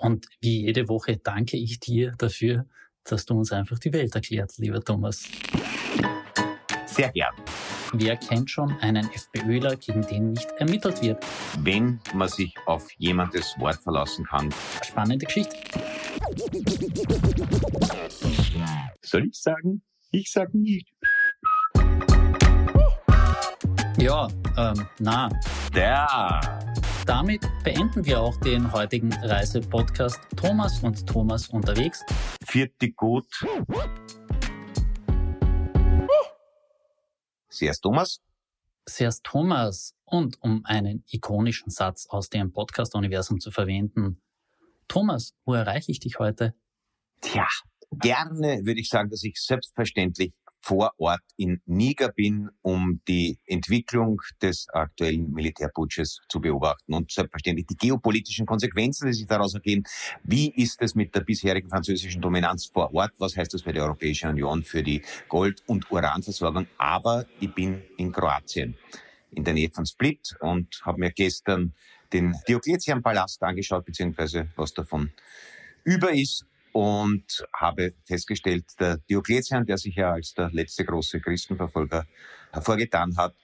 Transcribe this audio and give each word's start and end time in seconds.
Und 0.00 0.26
wie 0.40 0.62
jede 0.62 0.88
Woche 0.88 1.16
danke 1.16 1.56
ich 1.56 1.80
dir 1.80 2.12
dafür, 2.18 2.66
dass 3.04 3.24
du 3.24 3.34
uns 3.34 3.52
einfach 3.52 3.78
die 3.78 3.92
Welt 3.92 4.14
erklärt, 4.14 4.52
lieber 4.58 4.82
Thomas. 4.82 5.24
Sehr 6.86 7.10
gern. 7.12 7.34
Wer 7.94 8.16
kennt 8.16 8.50
schon 8.50 8.72
einen 8.80 9.08
FPÖler, 9.10 9.76
gegen 9.76 10.02
den 10.02 10.32
nicht 10.32 10.50
ermittelt 10.58 11.00
wird? 11.00 11.24
Wenn 11.60 12.00
man 12.12 12.28
sich 12.28 12.54
auf 12.66 12.90
jemandes 12.98 13.54
Wort 13.58 13.76
verlassen 13.76 14.26
kann. 14.26 14.52
Spannende 14.84 15.24
Geschichte. 15.24 15.56
Soll 19.02 19.26
ich 19.26 19.40
sagen? 19.40 19.82
Ich 20.10 20.30
sag 20.30 20.52
nicht. 20.52 20.92
Ja, 23.98 24.28
ähm, 24.56 24.86
na. 24.98 25.28
Ja. 25.74 26.40
Damit 27.08 27.48
beenden 27.64 28.04
wir 28.04 28.20
auch 28.20 28.36
den 28.36 28.70
heutigen 28.70 29.10
Reisepodcast 29.10 30.20
Thomas 30.36 30.82
und 30.84 31.06
Thomas 31.06 31.48
unterwegs. 31.48 32.04
Vierte 32.46 32.92
gut. 32.92 33.46
Servus 37.48 37.80
Thomas. 37.80 38.20
Servus 38.86 39.22
Thomas. 39.22 39.94
Und 40.04 40.36
um 40.42 40.60
einen 40.66 41.02
ikonischen 41.10 41.70
Satz 41.70 42.06
aus 42.10 42.28
dem 42.28 42.52
Podcast-Universum 42.52 43.40
zu 43.40 43.50
verwenden. 43.50 44.20
Thomas, 44.86 45.34
wo 45.46 45.54
erreiche 45.54 45.90
ich 45.90 46.00
dich 46.00 46.18
heute? 46.18 46.54
Tja, 47.22 47.48
gerne 47.90 48.66
würde 48.66 48.80
ich 48.80 48.90
sagen, 48.90 49.08
dass 49.08 49.24
ich 49.24 49.40
selbstverständlich 49.40 50.34
vor 50.60 50.92
Ort 50.98 51.22
in 51.36 51.60
Niger 51.66 52.10
bin, 52.10 52.50
um 52.62 53.00
die 53.08 53.38
Entwicklung 53.46 54.20
des 54.42 54.68
aktuellen 54.70 55.32
Militärputsches 55.32 56.20
zu 56.28 56.40
beobachten 56.40 56.94
und 56.94 57.10
selbstverständlich 57.10 57.66
die 57.66 57.76
geopolitischen 57.76 58.46
Konsequenzen, 58.46 59.06
die 59.06 59.14
sich 59.14 59.26
daraus 59.26 59.54
ergeben. 59.54 59.84
Wie 60.24 60.50
ist 60.50 60.82
es 60.82 60.94
mit 60.94 61.14
der 61.14 61.20
bisherigen 61.20 61.68
französischen 61.68 62.20
Dominanz 62.20 62.66
vor 62.66 62.92
Ort? 62.94 63.12
Was 63.18 63.36
heißt 63.36 63.54
das 63.54 63.62
für 63.62 63.72
die 63.72 63.80
Europäische 63.80 64.28
Union, 64.28 64.62
für 64.62 64.82
die 64.82 65.02
Gold- 65.28 65.62
und 65.66 65.90
Uranversorgung? 65.90 66.66
Aber 66.76 67.26
ich 67.40 67.54
bin 67.54 67.82
in 67.96 68.12
Kroatien, 68.12 68.76
in 69.30 69.44
der 69.44 69.54
Nähe 69.54 69.70
von 69.70 69.86
Split 69.86 70.36
und 70.40 70.80
habe 70.84 71.00
mir 71.00 71.12
gestern 71.12 71.72
den 72.12 72.34
Diokletian-Palast 72.48 73.42
angeschaut, 73.42 73.84
beziehungsweise 73.84 74.48
was 74.56 74.72
davon 74.72 75.12
über 75.84 76.12
ist 76.12 76.44
und 76.78 77.44
habe 77.52 77.94
festgestellt, 78.04 78.66
der 78.78 78.98
Diokletian, 78.98 79.66
der 79.66 79.78
sich 79.78 79.96
ja 79.96 80.12
als 80.12 80.34
der 80.34 80.48
letzte 80.52 80.84
große 80.84 81.20
Christenverfolger 81.20 82.06
hervorgetan 82.52 83.16
hat, 83.16 83.34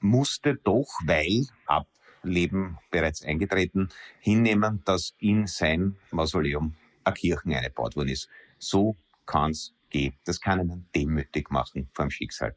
musste 0.00 0.56
doch, 0.56 0.88
weil 1.04 1.46
Ableben 1.66 2.78
bereits 2.90 3.22
eingetreten, 3.22 3.90
hinnehmen, 4.18 4.82
dass 4.84 5.14
in 5.20 5.46
sein 5.46 5.94
Mausoleum 6.10 6.74
eine 7.04 7.14
Kirche 7.14 7.56
eingebaut 7.56 7.94
worden 7.94 8.08
ist. 8.08 8.28
So 8.58 8.96
kann's 9.24 9.72
gehen. 9.88 10.14
Das 10.24 10.40
kann 10.40 10.58
einen 10.58 10.88
demütig 10.92 11.48
machen 11.48 11.88
vor 11.92 12.06
dem 12.06 12.10
Schicksal. 12.10 12.56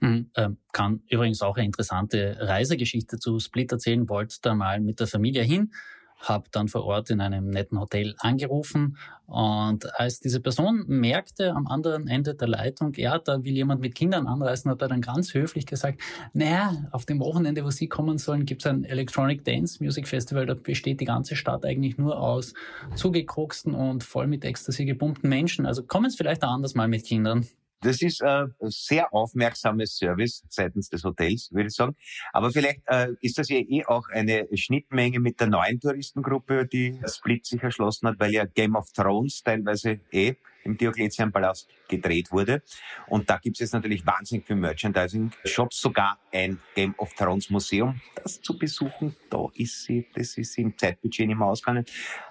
Mhm, 0.00 0.32
äh, 0.34 0.48
kann 0.72 1.02
übrigens 1.08 1.40
auch 1.40 1.56
eine 1.56 1.66
interessante 1.66 2.36
Reisegeschichte 2.40 3.20
zu 3.20 3.38
Split 3.38 3.70
erzählen. 3.70 4.08
Wollt 4.08 4.44
da 4.44 4.56
mal 4.56 4.80
mit 4.80 4.98
der 4.98 5.06
Familie 5.06 5.44
hin 5.44 5.72
habe 6.20 6.48
dann 6.50 6.68
vor 6.68 6.84
Ort 6.84 7.10
in 7.10 7.20
einem 7.20 7.48
netten 7.48 7.80
Hotel 7.80 8.14
angerufen 8.18 8.96
und 9.26 9.98
als 10.00 10.18
diese 10.18 10.40
Person 10.40 10.84
merkte 10.88 11.52
am 11.52 11.68
anderen 11.68 12.08
Ende 12.08 12.34
der 12.34 12.48
Leitung, 12.48 12.92
ja, 12.94 13.18
da 13.18 13.44
will 13.44 13.52
jemand 13.52 13.80
mit 13.80 13.94
Kindern 13.94 14.26
anreisen, 14.26 14.70
hat 14.70 14.82
er 14.82 14.88
dann 14.88 15.02
ganz 15.02 15.34
höflich 15.34 15.66
gesagt, 15.66 16.00
naja, 16.32 16.74
auf 16.90 17.06
dem 17.06 17.20
Wochenende, 17.20 17.64
wo 17.64 17.70
Sie 17.70 17.86
kommen 17.86 18.18
sollen, 18.18 18.44
gibt 18.44 18.62
es 18.62 18.66
ein 18.66 18.84
Electronic 18.84 19.44
Dance 19.44 19.82
Music 19.82 20.08
Festival, 20.08 20.46
da 20.46 20.54
besteht 20.54 21.00
die 21.00 21.04
ganze 21.04 21.36
Stadt 21.36 21.64
eigentlich 21.64 21.96
nur 21.96 22.20
aus 22.20 22.54
zugekruxten 22.96 23.74
und 23.74 24.02
voll 24.02 24.26
mit 24.26 24.44
Ecstasy 24.44 24.84
gepumpten 24.84 25.28
Menschen, 25.28 25.64
also 25.64 25.84
kommen 25.84 26.10
Sie 26.10 26.16
vielleicht 26.16 26.42
anders 26.42 26.74
mal 26.74 26.88
mit 26.88 27.04
Kindern. 27.04 27.46
Das 27.82 28.02
ist 28.02 28.20
äh, 28.20 28.26
ein 28.26 28.50
sehr 28.60 29.12
aufmerksames 29.14 29.96
Service 29.96 30.44
seitens 30.48 30.90
des 30.90 31.02
Hotels, 31.02 31.50
würde 31.50 31.68
ich 31.68 31.74
sagen. 31.74 31.96
Aber 32.32 32.50
vielleicht 32.50 32.80
äh, 32.86 33.14
ist 33.22 33.38
das 33.38 33.48
ja 33.48 33.56
eh 33.56 33.84
auch 33.86 34.08
eine 34.10 34.48
Schnittmenge 34.54 35.18
mit 35.18 35.40
der 35.40 35.46
neuen 35.46 35.80
Touristengruppe, 35.80 36.66
die 36.66 37.00
Split 37.06 37.46
sich 37.46 37.62
erschlossen 37.62 38.08
hat, 38.08 38.20
weil 38.20 38.32
ja 38.32 38.44
Game 38.44 38.76
of 38.76 38.92
Thrones 38.92 39.42
teilweise 39.42 40.00
eh 40.12 40.34
im 40.64 40.76
Diokletianpalast 40.76 41.68
gedreht 41.88 42.30
wurde. 42.30 42.62
Und 43.06 43.28
da 43.28 43.38
gibt 43.38 43.56
es 43.56 43.60
jetzt 43.60 43.72
natürlich 43.72 44.06
wahnsinnig 44.06 44.46
viel 44.46 44.56
Merchandising-Shops, 44.56 45.80
sogar 45.80 46.18
ein 46.32 46.58
Game 46.74 46.94
of 46.98 47.12
Thrones 47.14 47.50
Museum, 47.50 48.00
das 48.14 48.40
zu 48.40 48.56
besuchen. 48.56 49.16
Da 49.28 49.46
ist 49.54 49.84
sie, 49.84 50.06
das 50.14 50.36
ist 50.36 50.56
im 50.58 50.76
Zeitbudget 50.76 51.26
nicht 51.26 51.36
mehr 51.36 51.46
ausgegangen. 51.46 51.84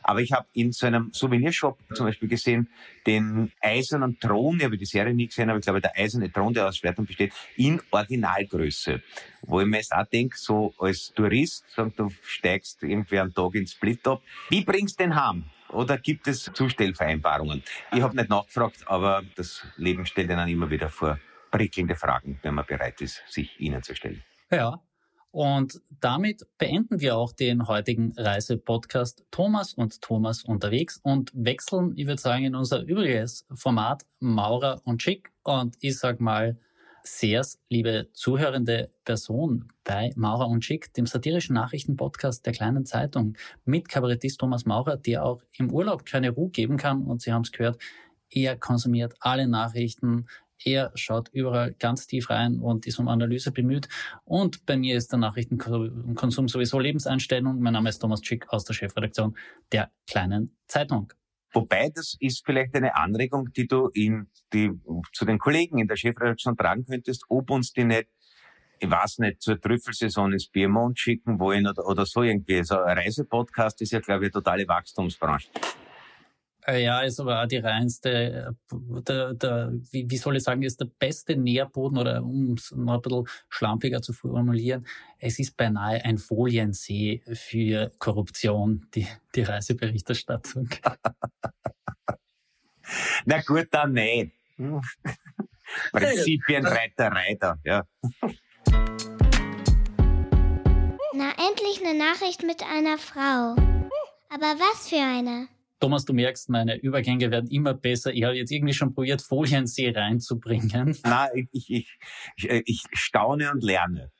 Aber 0.04 0.22
ich 0.22 0.32
habe 0.32 0.48
in 0.54 0.72
so 0.72 0.88
einem 0.88 1.12
Souvenirshop 1.14 1.78
zum 1.94 2.06
Beispiel 2.06 2.30
gesehen, 2.30 2.70
den 3.06 3.52
eisernen 3.62 4.20
Thron, 4.20 4.58
ich 4.58 4.64
habe 4.64 4.78
die 4.78 4.86
Serie 4.86 5.14
nie 5.14 5.28
gesehen, 5.28 5.50
aber 5.50 5.60
ich 5.60 5.66
glaube, 5.66 5.82
der 5.82 5.98
eiserne 5.98 6.32
Thron, 6.32 6.54
der 6.54 6.68
aus 6.68 6.78
Schwertern 6.78 7.06
besteht, 7.06 7.34
in 7.56 7.82
Originalgröße. 7.92 9.02
Wo 9.42 9.62
ich 9.62 9.68
mir 9.68 9.78
jetzt 9.78 9.94
auch 9.94 10.06
denke, 10.06 10.38
so 10.38 10.74
als 10.80 11.14
Tourist, 11.14 11.66
du 11.76 12.10
steigst 12.24 12.84
irgendwie 12.84 13.20
einen 13.20 13.34
Tag 13.34 13.56
ins 13.56 13.74
Split 13.74 14.08
ab. 14.08 14.22
Wie 14.50 14.64
bringst 14.64 15.00
du 15.00 15.04
den 15.04 15.16
heim? 15.16 15.46
Oder 15.72 15.98
gibt 15.98 16.28
es 16.28 16.50
Zustellvereinbarungen? 16.54 17.64
Ich 17.92 18.02
habe 18.02 18.16
nicht 18.16 18.30
nachgefragt, 18.30 18.88
aber 18.88 19.24
das 19.36 19.66
Leben 19.78 20.06
stellt 20.06 20.32
einen 20.32 20.50
immer 20.50 20.70
wieder 20.70 20.90
vor 20.90 21.20
prickelnde 21.52 21.96
Fragen, 21.96 22.40
wenn 22.42 22.56
man 22.56 22.66
bereit 22.66 23.02
ist, 23.02 23.24
sich 23.28 23.60
ihnen 23.60 23.84
zu 23.84 23.96
stellen. 23.96 24.24
Ja. 24.52 24.82
Und 25.32 25.80
damit 26.00 26.48
beenden 26.58 27.02
wir 27.02 27.16
auch 27.16 27.34
den 27.34 27.68
heutigen 27.68 28.14
Reisepodcast 28.18 29.26
Thomas 29.30 29.76
und 29.76 30.02
Thomas 30.02 30.44
unterwegs 30.44 31.00
und 31.04 31.32
wechseln, 31.36 31.94
ich 31.96 32.08
würde 32.08 32.20
sagen, 32.20 32.46
in 32.46 32.56
unser 32.56 32.82
übriges 32.82 33.46
Format 33.54 34.06
Maurer 34.20 34.82
und 34.86 35.04
Schick. 35.04 35.32
Und 35.44 35.76
ich 35.82 36.00
sag 36.00 36.20
mal, 36.20 36.58
Sehr's, 37.04 37.60
liebe 37.70 38.10
zuhörende 38.14 38.92
Person 39.06 39.68
bei 39.84 40.12
Maurer 40.16 40.48
und 40.48 40.64
Schick, 40.64 40.94
dem 40.94 41.06
satirischen 41.06 41.54
Nachrichtenpodcast 41.56 42.46
der 42.46 42.54
kleinen 42.54 42.86
Zeitung 42.86 43.36
mit 43.66 43.90
Kabarettist 43.90 44.40
Thomas 44.40 44.66
Maurer, 44.66 44.98
der 44.98 45.26
auch 45.26 45.42
im 45.58 45.72
Urlaub 45.72 46.06
keine 46.06 46.32
Ruhe 46.32 46.50
geben 46.50 46.78
kann. 46.78 47.04
Und 47.04 47.22
Sie 47.22 47.34
haben 47.34 47.44
es 47.44 47.52
gehört, 47.52 47.82
er 48.30 48.58
konsumiert 48.58 49.16
alle 49.20 49.48
Nachrichten, 49.48 50.28
er 50.64 50.92
schaut 50.96 51.30
überall 51.30 51.74
ganz 51.74 52.06
tief 52.08 52.30
rein 52.30 52.60
und 52.60 52.86
ist 52.86 53.00
um 53.00 53.08
Analyse 53.08 53.52
bemüht. 53.52 53.88
Und 54.26 54.66
bei 54.66 54.76
mir 54.76 54.98
ist 54.98 55.12
der 55.12 55.20
Nachrichtenkonsum 55.20 56.48
sowieso 56.48 56.80
Lebenseinstellung. 56.80 57.60
Mein 57.60 57.74
Name 57.74 57.90
ist 57.90 58.00
Thomas 58.00 58.24
Schick 58.24 58.50
aus 58.50 58.66
der 58.66 58.74
Chefredaktion 58.74 59.38
der 59.72 59.90
kleinen 60.06 60.58
Zeitung. 60.68 61.14
Wobei, 61.52 61.90
das 61.94 62.16
ist 62.20 62.46
vielleicht 62.46 62.76
eine 62.76 62.96
Anregung, 62.96 63.52
die 63.54 63.68
du 63.68 63.90
in 63.94 64.28
die, 64.54 64.72
zu 65.14 65.26
den 65.26 65.40
Kollegen 65.40 65.80
in 65.80 65.88
der 65.88 65.96
Chefredaktion 65.96 66.56
tragen 66.56 66.86
könntest, 66.86 67.26
ob 67.30 67.50
uns 67.50 67.74
die 67.74 67.86
nicht, 67.86 68.08
ich 68.80 68.90
weiß 68.90 69.20
nicht, 69.20 69.42
zur 69.42 69.60
Trüffelsaison 69.60 70.32
ins 70.32 70.48
Biermond 70.48 71.00
schicken 71.00 71.40
wollen 71.40 71.68
oder, 71.68 71.86
oder 71.88 72.06
so 72.06 72.22
irgendwie. 72.22 72.64
So 72.64 72.80
ein 72.80 72.98
Reisepodcast 72.98 73.82
ist 73.82 73.92
ja, 73.92 74.00
glaube 74.00 74.26
ich, 74.26 74.34
eine 74.34 74.44
totale 74.44 74.68
Wachstumsbranche. 74.68 75.50
Äh, 76.70 76.84
ja, 76.84 77.02
ist 77.02 77.20
aber 77.20 77.42
auch 77.42 77.48
die 77.48 77.58
reinste, 77.58 78.56
äh, 78.72 79.02
der, 79.02 79.34
der, 79.34 79.72
wie, 79.92 80.10
wie 80.10 80.18
soll 80.18 80.38
ich 80.38 80.44
sagen, 80.44 80.62
ist 80.62 80.80
der 80.80 80.86
beste 80.86 81.36
Nährboden 81.36 81.98
oder 81.98 82.24
um 82.24 82.54
es 82.54 82.72
noch 82.72 82.94
ein 82.96 83.02
bisschen 83.02 83.28
schlampiger 83.50 84.02
zu 84.02 84.14
formulieren, 84.14 84.86
es 85.18 85.40
ist 85.40 85.58
beinahe 85.58 86.06
ein 86.06 86.20
Foliensee 86.20 87.24
für 87.34 87.92
Korruption, 87.98 88.86
die, 88.94 89.08
die 89.34 89.42
Reiseberichterstattung. 89.42 90.70
Na 93.26 93.42
gut, 93.42 93.68
dann 93.72 93.94
nicht. 93.94 94.32
Prinzipienreiterei 95.92 97.36
da, 97.40 97.58
ja. 97.64 97.84
Na, 101.14 101.32
endlich 101.48 101.84
eine 101.84 101.98
Nachricht 101.98 102.44
mit 102.44 102.62
einer 102.64 103.00
Frau. 103.00 103.56
Aber 104.30 104.60
was 104.60 104.90
für 104.90 104.98
eine? 104.98 105.48
Thomas, 105.80 106.06
du 106.06 106.14
merkst, 106.14 106.50
meine 106.50 106.78
Übergänge 106.78 107.32
werden 107.32 107.50
immer 107.50 107.74
besser. 107.74 108.14
Ich 108.14 108.24
habe 108.24 108.36
jetzt 108.36 108.52
irgendwie 108.52 108.74
schon 108.74 108.94
probiert, 108.94 109.22
Foliensee 109.22 109.92
reinzubringen. 109.92 110.98
Nein, 111.04 111.48
ich, 111.52 111.70
ich, 111.70 111.98
ich, 112.36 112.62
ich 112.66 112.84
staune 112.94 113.52
und 113.52 113.64
lerne. 113.64 114.12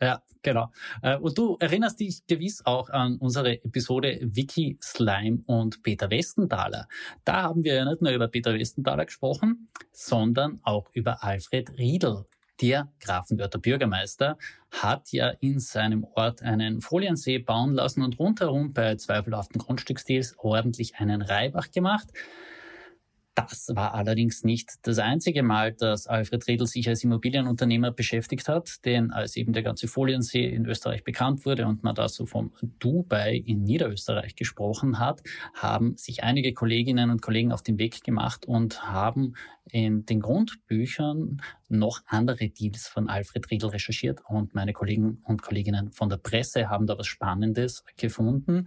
Ja, 0.00 0.22
genau. 0.42 0.70
Äh, 1.00 1.16
und 1.16 1.38
du 1.38 1.56
erinnerst 1.58 2.00
dich 2.00 2.26
gewiss 2.26 2.64
auch 2.66 2.90
an 2.90 3.16
unsere 3.16 3.64
Episode 3.64 4.18
Vicky 4.22 4.78
Slime 4.82 5.42
und 5.46 5.82
Peter 5.82 6.10
Westenthaler. 6.10 6.86
Da 7.24 7.44
haben 7.44 7.64
wir 7.64 7.74
ja 7.74 7.84
nicht 7.86 8.02
nur 8.02 8.12
über 8.12 8.28
Peter 8.28 8.52
Westenthaler 8.52 9.06
gesprochen, 9.06 9.68
sondern 9.92 10.60
auch 10.64 10.90
über 10.92 11.24
Alfred 11.24 11.78
Riedel. 11.78 12.26
Der 12.62 12.90
Grafenwörter 13.00 13.58
Bürgermeister 13.58 14.38
hat 14.70 15.12
ja 15.12 15.28
in 15.40 15.60
seinem 15.60 16.04
Ort 16.04 16.42
einen 16.42 16.80
Foliensee 16.80 17.38
bauen 17.38 17.74
lassen 17.74 18.02
und 18.02 18.18
rundherum 18.18 18.72
bei 18.72 18.96
zweifelhaften 18.96 19.60
Grundstücksdeals 19.60 20.38
ordentlich 20.38 20.96
einen 20.96 21.20
Reibach 21.20 21.70
gemacht. 21.70 22.08
Das 23.36 23.68
war 23.74 23.92
allerdings 23.92 24.44
nicht 24.44 24.76
das 24.86 24.98
einzige 24.98 25.42
Mal, 25.42 25.74
dass 25.74 26.06
Alfred 26.06 26.48
Riedel 26.48 26.66
sich 26.66 26.88
als 26.88 27.04
Immobilienunternehmer 27.04 27.90
beschäftigt 27.90 28.48
hat, 28.48 28.82
denn 28.86 29.10
als 29.10 29.36
eben 29.36 29.52
der 29.52 29.62
ganze 29.62 29.88
Foliensee 29.88 30.46
in 30.46 30.64
Österreich 30.64 31.04
bekannt 31.04 31.44
wurde 31.44 31.66
und 31.66 31.84
man 31.84 31.94
da 31.94 32.08
so 32.08 32.24
vom 32.24 32.52
Dubai 32.78 33.36
in 33.36 33.62
Niederösterreich 33.62 34.36
gesprochen 34.36 34.98
hat, 34.98 35.22
haben 35.52 35.98
sich 35.98 36.24
einige 36.24 36.54
Kolleginnen 36.54 37.10
und 37.10 37.20
Kollegen 37.20 37.52
auf 37.52 37.62
den 37.62 37.78
Weg 37.78 38.02
gemacht 38.02 38.46
und 38.46 38.82
haben 38.84 39.34
in 39.70 40.06
den 40.06 40.20
Grundbüchern 40.20 41.42
noch 41.68 42.00
andere 42.06 42.48
Deals 42.48 42.88
von 42.88 43.10
Alfred 43.10 43.50
Riedel 43.50 43.68
recherchiert 43.68 44.22
und 44.26 44.54
meine 44.54 44.72
Kollegen 44.72 45.20
und 45.24 45.42
Kolleginnen 45.42 45.92
von 45.92 46.08
der 46.08 46.16
Presse 46.16 46.70
haben 46.70 46.86
da 46.86 46.96
was 46.96 47.06
Spannendes 47.06 47.84
gefunden. 47.98 48.66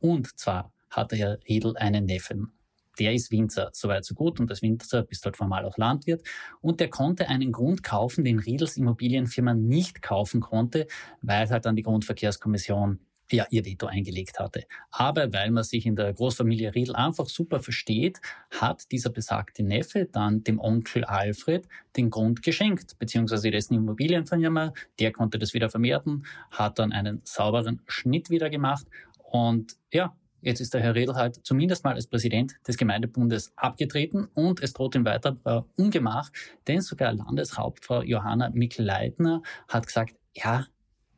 Und 0.00 0.36
zwar 0.40 0.72
hatte 0.90 1.14
Herr 1.14 1.38
Riedel 1.48 1.76
einen 1.76 2.06
Neffen 2.06 2.57
der 2.98 3.14
ist 3.14 3.30
Winzer, 3.30 3.70
soweit 3.72 4.04
so 4.04 4.14
gut. 4.14 4.40
Und 4.40 4.50
als 4.50 4.62
Winzer 4.62 5.02
bist 5.02 5.24
halt 5.24 5.36
formal 5.36 5.64
auch 5.64 5.76
Landwirt. 5.76 6.22
Und 6.60 6.80
der 6.80 6.88
konnte 6.88 7.28
einen 7.28 7.52
Grund 7.52 7.82
kaufen, 7.82 8.24
den 8.24 8.38
Riedels 8.38 8.76
Immobilienfirma 8.76 9.54
nicht 9.54 10.02
kaufen 10.02 10.40
konnte, 10.40 10.86
weil 11.22 11.48
halt 11.48 11.64
dann 11.64 11.76
die 11.76 11.82
Grundverkehrskommission 11.82 13.00
ja, 13.30 13.46
ihr 13.50 13.64
Veto 13.64 13.86
eingelegt 13.86 14.38
hatte. 14.38 14.64
Aber 14.90 15.32
weil 15.32 15.50
man 15.50 15.64
sich 15.64 15.86
in 15.86 15.96
der 15.96 16.12
Großfamilie 16.12 16.74
Riedel 16.74 16.96
einfach 16.96 17.28
super 17.28 17.60
versteht, 17.60 18.20
hat 18.50 18.90
dieser 18.90 19.10
besagte 19.10 19.62
Neffe 19.62 20.06
dann 20.10 20.44
dem 20.44 20.58
Onkel 20.58 21.04
Alfred 21.04 21.68
den 21.96 22.10
Grund 22.10 22.42
geschenkt, 22.42 22.98
beziehungsweise 22.98 23.50
dessen 23.50 23.74
Immobilienfirma, 23.74 24.72
der 24.98 25.12
konnte 25.12 25.38
das 25.38 25.54
wieder 25.54 25.68
verwerten, 25.68 26.24
hat 26.50 26.78
dann 26.78 26.92
einen 26.92 27.20
sauberen 27.24 27.82
Schnitt 27.86 28.30
wieder 28.30 28.50
gemacht 28.50 28.86
und 29.18 29.76
ja, 29.92 30.16
Jetzt 30.40 30.60
ist 30.60 30.74
der 30.74 30.80
Herr 30.80 30.94
Redl 30.94 31.14
halt 31.14 31.44
zumindest 31.44 31.84
mal 31.84 31.94
als 31.94 32.06
Präsident 32.06 32.56
des 32.66 32.76
Gemeindebundes 32.76 33.52
abgetreten 33.56 34.28
und 34.34 34.62
es 34.62 34.72
droht 34.72 34.94
ihm 34.94 35.04
weiter 35.04 35.36
äh, 35.44 35.60
Ungemach, 35.80 36.30
denn 36.66 36.80
sogar 36.80 37.12
Landeshauptfrau 37.12 38.02
Johanna 38.02 38.50
Mikl-Leitner 38.50 39.42
hat 39.68 39.86
gesagt, 39.86 40.14
ja, 40.34 40.66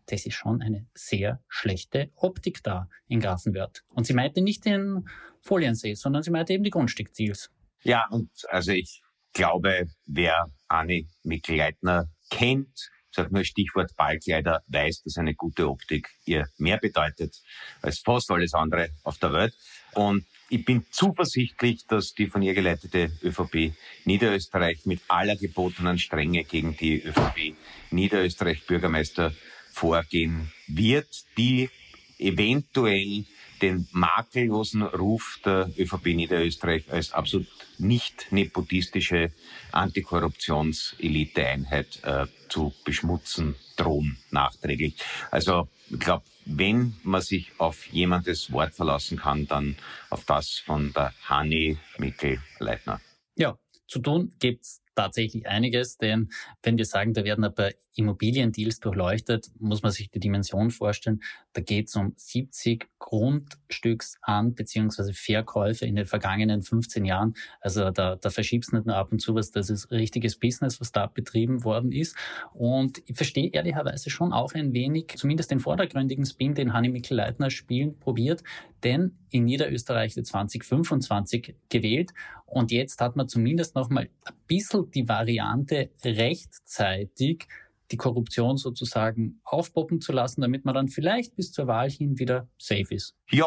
das 0.06 0.26
ist 0.26 0.34
schon 0.34 0.62
eine 0.62 0.86
sehr 0.94 1.42
schlechte 1.48 2.10
Optik 2.16 2.62
da 2.62 2.88
in 3.06 3.20
Grafenwörth. 3.20 3.84
Und 3.88 4.06
sie 4.06 4.14
meinte 4.14 4.40
nicht 4.40 4.64
den 4.64 5.08
Foliensee, 5.40 5.94
sondern 5.94 6.22
sie 6.22 6.30
meinte 6.30 6.52
eben 6.52 6.64
die 6.64 6.70
Grundstückziels. 6.70 7.50
Ja, 7.82 8.06
und 8.10 8.30
also 8.48 8.72
ich 8.72 9.02
glaube, 9.32 9.86
wer 10.06 10.46
Anni 10.68 11.08
Mikl-Leitner 11.22 12.08
kennt, 12.30 12.90
sag 13.10 13.32
nur 13.32 13.44
Stichwort 13.44 13.94
Ballkleider, 13.96 14.62
weiß, 14.68 15.02
dass 15.02 15.16
eine 15.16 15.34
gute 15.34 15.68
Optik 15.68 16.10
ihr 16.24 16.48
mehr 16.58 16.78
bedeutet 16.78 17.36
als 17.82 18.00
fast 18.00 18.30
alles 18.30 18.54
andere 18.54 18.90
auf 19.02 19.18
der 19.18 19.32
Welt. 19.32 19.54
Und 19.94 20.24
ich 20.48 20.64
bin 20.64 20.84
zuversichtlich, 20.90 21.86
dass 21.86 22.12
die 22.12 22.26
von 22.26 22.42
ihr 22.42 22.54
geleitete 22.54 23.10
ÖVP 23.22 23.72
Niederösterreich 24.04 24.84
mit 24.84 25.00
aller 25.08 25.36
gebotenen 25.36 25.98
Strenge 25.98 26.44
gegen 26.44 26.76
die 26.76 27.02
ÖVP 27.02 27.54
Niederösterreich 27.90 28.66
Bürgermeister 28.66 29.32
vorgehen 29.72 30.52
wird, 30.66 31.08
die 31.36 31.70
eventuell 32.18 33.24
den 33.62 33.88
makellosen 33.92 34.82
Ruf 34.82 35.38
der 35.44 35.70
ÖVP 35.78 36.14
Niederösterreich 36.14 36.90
als 36.90 37.12
absolut 37.12 37.46
nicht 37.78 38.26
nepotistische 38.30 39.30
Antikorruptionselite-Einheit 39.72 42.00
äh, 42.02 42.26
zu 42.48 42.74
beschmutzen 42.84 43.54
drohen 43.76 44.18
nachträglich. 44.30 44.96
Also 45.30 45.68
ich 45.90 46.00
glaube, 46.00 46.24
wenn 46.44 46.94
man 47.02 47.22
sich 47.22 47.52
auf 47.58 47.86
jemandes 47.86 48.52
Wort 48.52 48.74
verlassen 48.74 49.18
kann, 49.18 49.46
dann 49.46 49.76
auf 50.10 50.24
das 50.24 50.58
von 50.58 50.92
der 50.92 51.14
Hanni 51.24 51.78
Mikkel-Leitner. 51.98 53.00
Ja, 53.36 53.58
zu 53.86 54.00
tun 54.00 54.32
gibt's 54.38 54.82
tatsächlich 54.94 55.46
einiges, 55.46 55.96
denn 55.96 56.30
wenn 56.62 56.76
wir 56.76 56.84
sagen, 56.84 57.14
da 57.14 57.24
werden 57.24 57.44
ein 57.44 57.54
paar 57.54 57.70
Immobiliendeals 57.94 58.80
durchleuchtet, 58.80 59.50
muss 59.58 59.82
man 59.82 59.92
sich 59.92 60.10
die 60.10 60.20
Dimension 60.20 60.70
vorstellen. 60.70 61.22
Da 61.52 61.60
geht 61.60 61.88
es 61.88 61.96
um 61.96 62.12
70 62.16 62.88
Grundstücksan- 62.98 64.54
bzw. 64.54 65.12
Verkäufe 65.12 65.86
in 65.86 65.96
den 65.96 66.06
vergangenen 66.06 66.62
15 66.62 67.04
Jahren. 67.04 67.34
Also 67.60 67.90
da, 67.90 68.16
da 68.16 68.30
verschiebst 68.30 68.72
nicht 68.72 68.86
nur 68.86 68.96
ab 68.96 69.10
und 69.12 69.20
zu 69.20 69.34
was, 69.34 69.50
das 69.50 69.70
ist 69.70 69.90
richtiges 69.90 70.38
Business, 70.38 70.80
was 70.80 70.92
da 70.92 71.06
betrieben 71.06 71.64
worden 71.64 71.92
ist. 71.92 72.16
Und 72.52 73.02
ich 73.06 73.16
verstehe 73.16 73.50
ehrlicherweise 73.50 74.10
schon 74.10 74.32
auch 74.32 74.54
ein 74.54 74.72
wenig, 74.72 75.14
zumindest 75.16 75.50
den 75.50 75.60
vordergründigen 75.60 76.24
Spin, 76.24 76.54
den 76.54 76.72
Hanni 76.72 76.88
Mikl-Leitner 76.88 77.50
spielen 77.50 77.98
probiert, 77.98 78.42
denn 78.84 79.16
in 79.30 79.44
Niederösterreich 79.44 80.16
wird 80.16 80.26
2025 80.26 81.54
gewählt 81.68 82.12
und 82.46 82.72
jetzt 82.72 83.00
hat 83.00 83.16
man 83.16 83.28
zumindest 83.28 83.74
noch 83.74 83.90
mal 83.90 84.08
ein 84.24 84.34
bisschen 84.46 84.90
die 84.90 85.08
Variante 85.08 85.90
rechtzeitig 86.04 87.46
die 87.90 87.96
Korruption 87.96 88.56
sozusagen 88.56 89.40
aufpoppen 89.44 90.00
zu 90.00 90.12
lassen, 90.12 90.40
damit 90.40 90.64
man 90.64 90.74
dann 90.74 90.88
vielleicht 90.88 91.36
bis 91.36 91.52
zur 91.52 91.66
Wahl 91.66 91.90
hin 91.90 92.18
wieder 92.18 92.48
safe 92.58 92.94
ist. 92.94 93.14
Ja, 93.30 93.46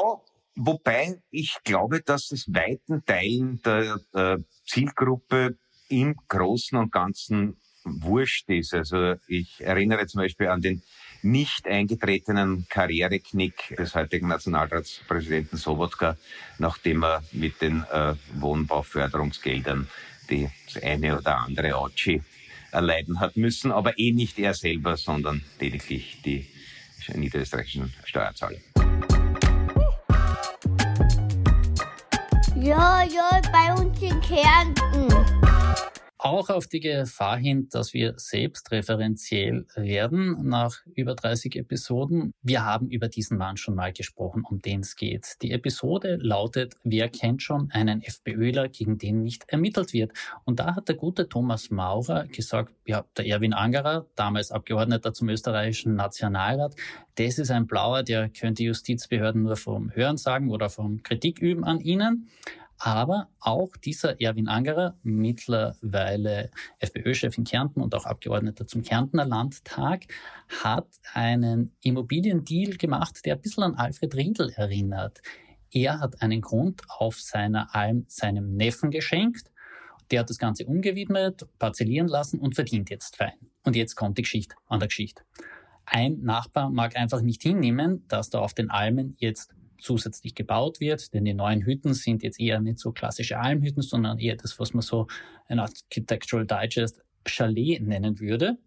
wobei 0.56 1.22
ich 1.30 1.58
glaube, 1.64 2.02
dass 2.02 2.32
es 2.32 2.48
weiten 2.48 3.04
Teilen 3.06 3.62
der 3.64 4.00
äh, 4.14 4.38
Zielgruppe 4.66 5.58
im 5.90 6.16
Großen 6.28 6.78
und 6.78 6.92
Ganzen 6.92 7.58
wurscht 7.84 8.50
ist. 8.50 8.74
Also 8.74 9.16
ich 9.28 9.62
erinnere 9.62 10.08
zum 10.08 10.22
Beispiel 10.22 10.48
an 10.48 10.62
den 10.62 10.84
nicht 11.22 11.68
eingetretenen 11.68 12.66
Karriereknick 12.70 13.76
des 13.78 13.96
heutigen 13.96 14.28
Nationalratspräsidenten 14.28 15.58
Sobotka, 15.58 16.18
nachdem 16.58 17.04
er 17.04 17.24
mit 17.32 17.62
den 17.62 17.84
äh, 17.92 18.16
Wohnbauförderungsgeldern 18.36 19.88
die 20.30 20.50
eine 20.82 21.18
oder 21.18 21.40
andere 21.40 21.78
Otschi 21.80 22.22
erleiden 22.74 23.20
hat 23.20 23.38
müssen, 23.38 23.72
aber 23.72 23.98
eh 23.98 24.12
nicht 24.12 24.40
er 24.40 24.54
selber, 24.54 24.98
sondern 24.98 25.44
lediglich 25.60 26.18
die 26.26 26.48
niederösterreichischen 27.16 27.94
Steuerzahler. 28.04 28.60
Ja, 32.56 33.04
ja, 33.04 33.42
bei 33.52 33.74
uns 33.74 34.02
in 34.02 34.22
Kärnten 34.22 35.23
auch 36.24 36.50
auf 36.50 36.68
die 36.68 36.80
Gefahr 36.80 37.38
hin, 37.38 37.68
dass 37.70 37.94
wir 37.94 38.14
selbstreferenziell 38.16 39.66
werden 39.76 40.48
nach 40.48 40.78
über 40.96 41.16
30 41.16 41.58
Episoden. 41.58 42.34
Wir 42.42 42.66
haben 42.66 42.90
über 42.90 43.10
diesen 43.10 43.38
Mann 43.38 43.58
schon 43.58 43.76
mal 43.76 43.92
gesprochen, 43.92 44.44
um 44.50 44.62
den 44.62 44.80
es 44.80 44.96
geht. 44.96 45.36
Die 45.42 45.52
Episode 45.52 46.18
lautet, 46.22 46.76
wer 46.84 47.10
kennt 47.10 47.42
schon 47.42 47.70
einen 47.72 48.02
FPÖler, 48.02 48.70
gegen 48.70 48.98
den 48.98 49.22
nicht 49.22 49.44
ermittelt 49.48 49.92
wird? 49.92 50.14
Und 50.46 50.60
da 50.60 50.76
hat 50.76 50.88
der 50.88 50.96
gute 50.96 51.28
Thomas 51.28 51.70
Maurer 51.70 52.26
gesagt, 52.28 52.74
ja, 52.86 53.06
der 53.18 53.28
Erwin 53.28 53.54
Angerer, 53.54 54.06
damals 54.16 54.52
Abgeordneter 54.52 55.14
zum 55.14 55.28
österreichischen 55.28 55.96
Nationalrat, 55.96 56.76
das 57.16 57.38
ist 57.38 57.52
ein 57.52 57.68
Blauer, 57.68 58.02
der 58.02 58.30
könnte 58.30 58.64
Justizbehörden 58.64 59.44
nur 59.44 59.58
vom 59.58 59.94
Hören 59.94 60.18
sagen 60.18 60.50
oder 60.50 60.70
vom 60.70 61.04
Kritik 61.04 61.40
üben 61.40 61.64
an 61.66 61.82
ihnen. 61.82 62.30
Aber 62.86 63.30
auch 63.40 63.78
dieser 63.78 64.20
Erwin 64.20 64.50
Angerer, 64.50 64.98
mittlerweile 65.04 66.52
FPÖ-Chef 66.80 67.38
in 67.38 67.46
Kärnten 67.46 67.82
und 67.82 67.96
auch 67.96 68.06
Abgeordneter 68.06 68.68
zum 68.68 68.84
Kärntner 68.84 69.24
Landtag, 69.24 70.04
hat 70.62 70.90
einen 71.14 71.74
Immobiliendeal 71.82 72.76
gemacht, 72.76 73.22
der 73.24 73.36
ein 73.36 73.42
bisschen 73.42 73.64
an 73.64 73.76
Alfred 73.76 74.14
Riedl 74.16 74.50
erinnert. 74.50 75.22
Er 75.72 76.02
hat 76.02 76.22
einen 76.22 76.42
Grund 76.42 76.82
auf 76.90 77.22
seiner 77.22 77.74
Alm 77.74 78.04
seinem 78.10 78.58
Neffen 78.58 78.92
geschenkt. 78.92 79.50
Der 80.12 80.20
hat 80.20 80.30
das 80.30 80.38
Ganze 80.38 80.66
umgewidmet, 80.66 81.48
parzellieren 81.60 82.10
lassen 82.10 82.38
und 82.38 82.54
verdient 82.54 82.90
jetzt 82.90 83.16
fein. 83.16 83.38
Und 83.64 83.78
jetzt 83.78 83.96
kommt 83.96 84.18
die 84.18 84.24
Geschichte 84.24 84.58
an 84.68 84.80
der 84.80 84.90
Geschichte. 84.90 85.24
Ein 85.86 86.20
Nachbar 86.20 86.70
mag 86.70 86.98
einfach 86.98 87.22
nicht 87.22 87.44
hinnehmen, 87.44 88.06
dass 88.10 88.30
da 88.30 88.40
auf 88.40 88.54
den 88.54 88.70
Almen 88.70 89.16
jetzt 89.20 89.56
zusätzlich 89.84 90.34
gebaut 90.34 90.80
wird, 90.80 91.14
denn 91.14 91.26
die 91.26 91.34
neuen 91.34 91.66
Hütten 91.66 91.94
sind 91.94 92.24
jetzt 92.24 92.40
eher 92.40 92.60
nicht 92.60 92.80
so 92.80 92.92
klassische 92.92 93.40
Almhütten, 93.40 93.82
sondern 93.82 94.18
eher 94.18 94.36
das, 94.36 94.60
was 94.60 94.74
man 94.74 94.82
so 94.82 95.08
ein 95.48 95.60
Architectural 95.60 96.48
Digest 96.48 97.02
Chalet 97.26 97.82
nennen 97.82 98.20
würde. 98.20 98.58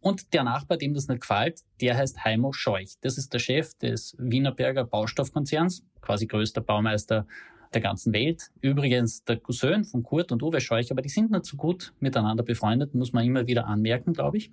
Und 0.00 0.32
der 0.32 0.44
Nachbar, 0.44 0.78
dem 0.78 0.94
das 0.94 1.08
nicht 1.08 1.22
gefällt, 1.22 1.62
der 1.80 1.96
heißt 1.96 2.24
Heimo 2.24 2.52
Scheuch. 2.52 2.94
Das 3.00 3.18
ist 3.18 3.32
der 3.32 3.40
Chef 3.40 3.74
des 3.74 4.16
Wienerberger 4.18 4.84
Baustoffkonzerns, 4.84 5.84
quasi 6.00 6.26
größter 6.26 6.60
Baumeister 6.60 7.26
der 7.74 7.80
ganzen 7.80 8.12
Welt. 8.12 8.50
Übrigens 8.60 9.24
der 9.24 9.38
Cousin 9.38 9.84
von 9.84 10.02
Kurt 10.02 10.32
und 10.32 10.42
Uwe 10.42 10.60
Scheuch, 10.60 10.90
aber 10.90 11.02
die 11.02 11.08
sind 11.08 11.30
nicht 11.30 11.44
so 11.44 11.56
gut 11.56 11.92
miteinander 12.00 12.42
befreundet, 12.42 12.94
muss 12.94 13.12
man 13.12 13.24
immer 13.24 13.46
wieder 13.46 13.66
anmerken, 13.66 14.12
glaube 14.12 14.38
ich. 14.38 14.50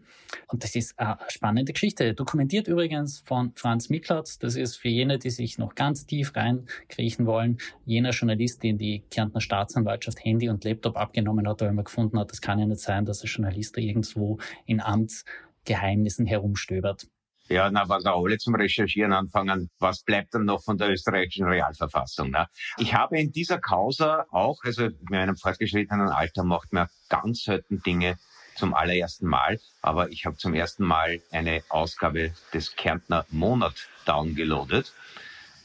Und 0.47 0.63
das 0.63 0.75
ist 0.75 0.97
eine 0.99 1.17
spannende 1.29 1.73
Geschichte. 1.73 2.13
Dokumentiert 2.13 2.67
übrigens 2.67 3.19
von 3.19 3.51
Franz 3.55 3.89
Miklatz. 3.89 4.39
Das 4.39 4.55
ist 4.55 4.75
für 4.75 4.89
jene, 4.89 5.19
die 5.19 5.29
sich 5.29 5.57
noch 5.57 5.75
ganz 5.75 6.05
tief 6.05 6.35
reinkriechen 6.35 7.25
wollen, 7.25 7.57
jener 7.85 8.11
Journalist, 8.11 8.63
den 8.63 8.77
die 8.77 9.03
Kärntner 9.11 9.41
Staatsanwaltschaft 9.41 10.23
Handy 10.23 10.49
und 10.49 10.63
Laptop 10.63 10.97
abgenommen 10.97 11.47
hat, 11.47 11.61
weil 11.61 11.73
man 11.73 11.85
gefunden 11.85 12.19
hat, 12.19 12.31
das 12.31 12.41
kann 12.41 12.59
ja 12.59 12.65
nicht 12.65 12.81
sein, 12.81 13.05
dass 13.05 13.23
ein 13.23 13.27
Journalist 13.27 13.77
da 13.77 13.81
irgendwo 13.81 14.39
in 14.65 14.81
Amtsgeheimnissen 14.81 16.25
herumstöbert. 16.25 17.07
Ja, 17.47 17.69
na, 17.69 17.87
wenn 17.87 18.01
da 18.01 18.15
alle 18.15 18.37
zum 18.39 18.55
Recherchieren 18.55 19.13
anfangen, 19.13 19.69
was 19.79 20.03
bleibt 20.03 20.33
dann 20.33 20.45
noch 20.45 20.63
von 20.63 20.77
der 20.77 20.89
österreichischen 20.89 21.45
Realverfassung? 21.45 22.31
Ne? 22.31 22.47
Ich 22.77 22.95
habe 22.95 23.19
in 23.19 23.31
dieser 23.31 23.59
Causa 23.59 24.25
auch, 24.31 24.63
also 24.63 24.85
in 24.85 24.97
meinem 25.09 25.37
fortgeschrittenen 25.37 26.09
Alter 26.09 26.43
macht 26.43 26.73
man 26.73 26.87
ganz 27.07 27.43
selten 27.43 27.83
Dinge 27.83 28.17
zum 28.55 28.73
allerersten 28.73 29.27
Mal, 29.27 29.59
aber 29.81 30.09
ich 30.09 30.25
habe 30.25 30.37
zum 30.37 30.55
ersten 30.55 30.85
Mal 30.85 31.21
eine 31.31 31.61
Ausgabe 31.69 32.33
des 32.53 32.75
Kärntner 32.75 33.25
Monat 33.29 33.89
downgeloadet 34.05 34.93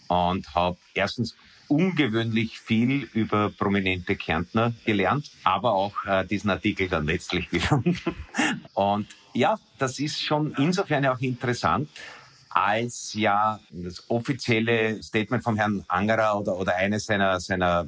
und 0.08 0.54
habe 0.54 0.76
erstens 0.94 1.36
ungewöhnlich 1.70 2.58
viel 2.58 3.08
über 3.12 3.50
prominente 3.50 4.16
Kärntner 4.16 4.72
gelernt, 4.84 5.30
aber 5.44 5.72
auch 5.72 5.94
äh, 6.04 6.24
diesen 6.26 6.50
Artikel 6.50 6.88
dann 6.88 7.06
letztlich 7.06 7.50
wieder. 7.52 7.82
und 8.74 9.06
ja, 9.32 9.58
das 9.78 9.98
ist 10.00 10.20
schon 10.20 10.52
insofern 10.58 11.06
auch 11.06 11.20
interessant, 11.20 11.88
als 12.50 13.14
ja 13.14 13.60
das 13.70 14.10
offizielle 14.10 15.00
Statement 15.02 15.44
vom 15.44 15.56
Herrn 15.56 15.84
Angerer 15.86 16.38
oder, 16.38 16.56
oder 16.56 16.74
eines 16.74 17.06
seiner, 17.06 17.38
seiner 17.38 17.86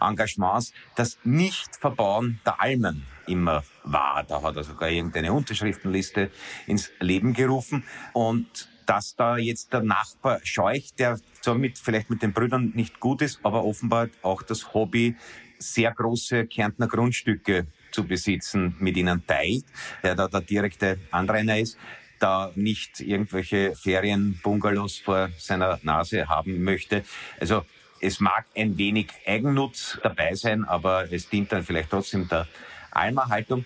Engagements, 0.00 0.72
das 0.96 1.18
Nicht-Verbauen 1.24 2.40
der 2.46 2.60
Almen 2.60 3.06
immer 3.26 3.62
war. 3.84 4.24
Da 4.24 4.42
hat 4.42 4.56
er 4.56 4.64
sogar 4.64 4.88
irgendeine 4.88 5.32
Unterschriftenliste 5.32 6.30
ins 6.66 6.90
Leben 7.00 7.34
gerufen 7.34 7.84
und 8.14 8.71
dass 8.86 9.16
da 9.16 9.36
jetzt 9.36 9.72
der 9.72 9.82
Nachbar 9.82 10.40
scheucht, 10.44 10.98
der 10.98 11.18
zwar 11.40 11.54
mit, 11.56 11.78
vielleicht 11.78 12.10
mit 12.10 12.22
den 12.22 12.32
Brüdern 12.32 12.72
nicht 12.74 13.00
gut 13.00 13.22
ist, 13.22 13.40
aber 13.42 13.64
offenbar 13.64 14.08
auch 14.22 14.42
das 14.42 14.74
Hobby, 14.74 15.16
sehr 15.58 15.92
große 15.92 16.46
Kärntner 16.46 16.88
Grundstücke 16.88 17.66
zu 17.92 18.04
besitzen, 18.04 18.74
mit 18.78 18.96
ihnen 18.96 19.26
teilt, 19.26 19.64
der 20.02 20.14
da 20.14 20.28
der 20.28 20.40
direkte 20.40 20.98
Anrainer 21.10 21.58
ist, 21.58 21.78
da 22.18 22.52
nicht 22.54 23.00
irgendwelche 23.00 23.74
Ferienbungalows 23.74 24.98
vor 24.98 25.30
seiner 25.38 25.78
Nase 25.82 26.28
haben 26.28 26.62
möchte. 26.62 27.04
Also 27.40 27.64
es 28.00 28.20
mag 28.20 28.46
ein 28.56 28.78
wenig 28.78 29.08
Eigennutz 29.26 29.98
dabei 30.02 30.34
sein, 30.34 30.64
aber 30.64 31.12
es 31.12 31.28
dient 31.28 31.52
dann 31.52 31.62
vielleicht 31.62 31.90
trotzdem 31.90 32.28
der 32.28 32.48
Alma-Haltung. 32.90 33.64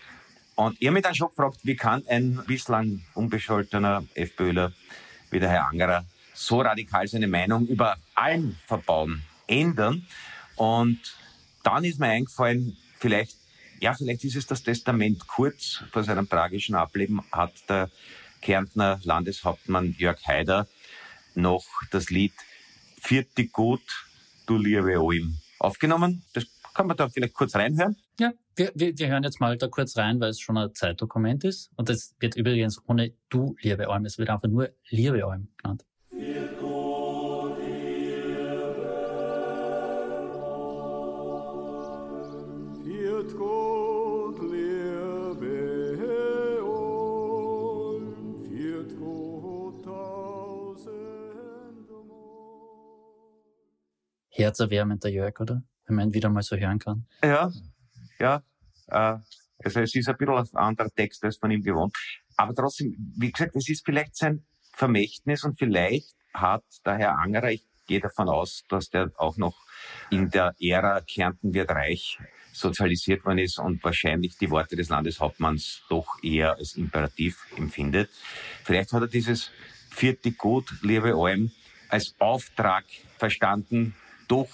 Und 0.54 0.80
habe 0.80 0.92
mich 0.92 1.02
dann 1.02 1.14
schon 1.14 1.28
gefragt, 1.28 1.58
wie 1.64 1.76
kann 1.76 2.02
ein 2.08 2.42
bislang 2.46 3.02
unbescholtener 3.14 4.04
FPÖler 4.14 4.72
wie 5.30 5.40
der 5.40 5.48
Herr 5.48 5.68
Angerer 5.68 6.04
so 6.34 6.60
radikal 6.60 7.08
seine 7.08 7.26
Meinung 7.26 7.66
über 7.66 7.96
allen 8.14 8.58
Verbauen 8.66 9.22
ändern. 9.46 10.06
Und 10.56 11.00
dann 11.62 11.84
ist 11.84 11.98
mir 11.98 12.08
eingefallen, 12.08 12.76
vielleicht, 12.98 13.36
ja, 13.80 13.94
vielleicht 13.94 14.24
ist 14.24 14.36
es 14.36 14.46
das 14.46 14.62
Testament. 14.62 15.26
Kurz 15.26 15.82
vor 15.90 16.04
seinem 16.04 16.28
tragischen 16.28 16.74
Ableben 16.74 17.22
hat 17.32 17.52
der 17.68 17.90
Kärntner 18.42 19.00
Landeshauptmann 19.02 19.94
Jörg 19.98 20.24
Haider 20.26 20.66
noch 21.34 21.64
das 21.90 22.10
Lied 22.10 22.32
Vierte 23.00 23.46
Gut, 23.46 24.06
du 24.46 24.56
liebe 24.56 24.98
Alm 24.98 25.38
aufgenommen. 25.58 26.22
Das 26.32 26.46
kann 26.76 26.88
man 26.88 26.96
da 26.98 27.08
vielleicht 27.08 27.32
kurz 27.32 27.54
reinhören? 27.54 27.96
Ja, 28.20 28.32
wir, 28.54 28.70
wir, 28.74 28.98
wir 28.98 29.08
hören 29.08 29.22
jetzt 29.22 29.40
mal 29.40 29.56
da 29.56 29.66
kurz 29.66 29.96
rein, 29.96 30.20
weil 30.20 30.28
es 30.28 30.40
schon 30.40 30.58
ein 30.58 30.74
Zeitdokument 30.74 31.42
ist. 31.42 31.70
Und 31.74 31.88
es 31.88 32.14
wird 32.20 32.36
übrigens 32.36 32.82
ohne 32.86 33.14
du, 33.30 33.56
liebe 33.62 33.88
Alm, 33.88 34.04
es 34.04 34.18
wird 34.18 34.28
einfach 34.28 34.48
nur 34.48 34.68
liebe 34.90 35.24
Alm 35.24 35.48
genannt. 35.56 35.86
Herzerwärmender 54.28 55.08
Jörg, 55.08 55.40
oder? 55.40 55.62
Wenn 55.86 55.96
man 55.96 56.14
wieder 56.14 56.28
mal 56.28 56.42
so 56.42 56.56
hören 56.56 56.78
kann. 56.78 57.06
Ja, 57.22 57.50
ja. 58.18 58.42
Äh, 58.88 59.18
also 59.64 59.80
es 59.80 59.94
ist 59.94 60.08
ein 60.08 60.16
bisschen 60.16 60.34
ein 60.34 60.56
anderer 60.56 60.90
Text 60.90 61.24
als 61.24 61.36
von 61.36 61.50
ihm 61.50 61.62
gewohnt. 61.62 61.96
Aber 62.36 62.54
trotzdem, 62.54 62.94
wie 63.16 63.32
gesagt, 63.32 63.56
es 63.56 63.68
ist 63.68 63.84
vielleicht 63.84 64.16
sein 64.16 64.44
Vermächtnis 64.72 65.44
und 65.44 65.58
vielleicht 65.58 66.14
hat 66.34 66.64
der 66.84 66.98
Herr 66.98 67.18
Angerer, 67.18 67.50
ich 67.50 67.66
gehe 67.86 68.00
davon 68.00 68.28
aus, 68.28 68.64
dass 68.68 68.90
der 68.90 69.10
auch 69.16 69.36
noch 69.36 69.56
in 70.10 70.28
der 70.30 70.54
Ära 70.60 71.00
Kärnten 71.00 71.54
wird 71.54 71.70
reich 71.70 72.18
sozialisiert 72.52 73.24
worden 73.24 73.38
ist 73.38 73.58
und 73.58 73.82
wahrscheinlich 73.84 74.36
die 74.38 74.50
Worte 74.50 74.76
des 74.76 74.88
Landeshauptmanns 74.88 75.82
doch 75.88 76.22
eher 76.22 76.56
als 76.56 76.74
imperativ 76.76 77.38
empfindet. 77.56 78.10
Vielleicht 78.64 78.92
hat 78.92 79.02
er 79.02 79.08
dieses 79.08 79.50
vierte 79.90 80.32
Gut, 80.32 80.66
liebe 80.82 81.14
Alm, 81.14 81.52
als 81.88 82.14
Auftrag 82.18 82.84
verstanden, 83.18 83.94
doch 84.26 84.48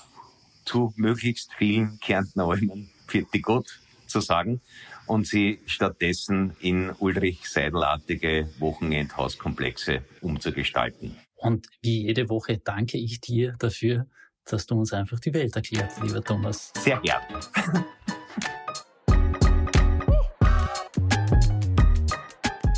zu 0.65 0.93
möglichst 0.97 1.53
vielen 1.55 1.99
Kärntner 2.01 2.45
Almen 2.45 2.91
Vierte 3.07 3.41
Gott 3.41 3.81
zu 4.07 4.21
sagen 4.21 4.61
und 5.07 5.27
sie 5.27 5.61
stattdessen 5.67 6.57
in 6.61 6.91
Ulrich 6.99 7.49
Seidelartige 7.49 8.49
Wochenendhauskomplexe 8.59 10.03
umzugestalten. 10.21 11.17
Und 11.37 11.67
wie 11.83 12.03
jede 12.03 12.29
Woche 12.29 12.59
danke 12.59 12.99
ich 12.99 13.21
dir 13.21 13.55
dafür, 13.59 14.07
dass 14.45 14.67
du 14.67 14.79
uns 14.79 14.93
einfach 14.93 15.19
die 15.21 15.35
Welt 15.35 15.55
erklärt, 15.57 15.93
lieber 16.03 16.23
Thomas. 16.23 16.73
Sehr 16.79 17.01
gern. 17.01 17.23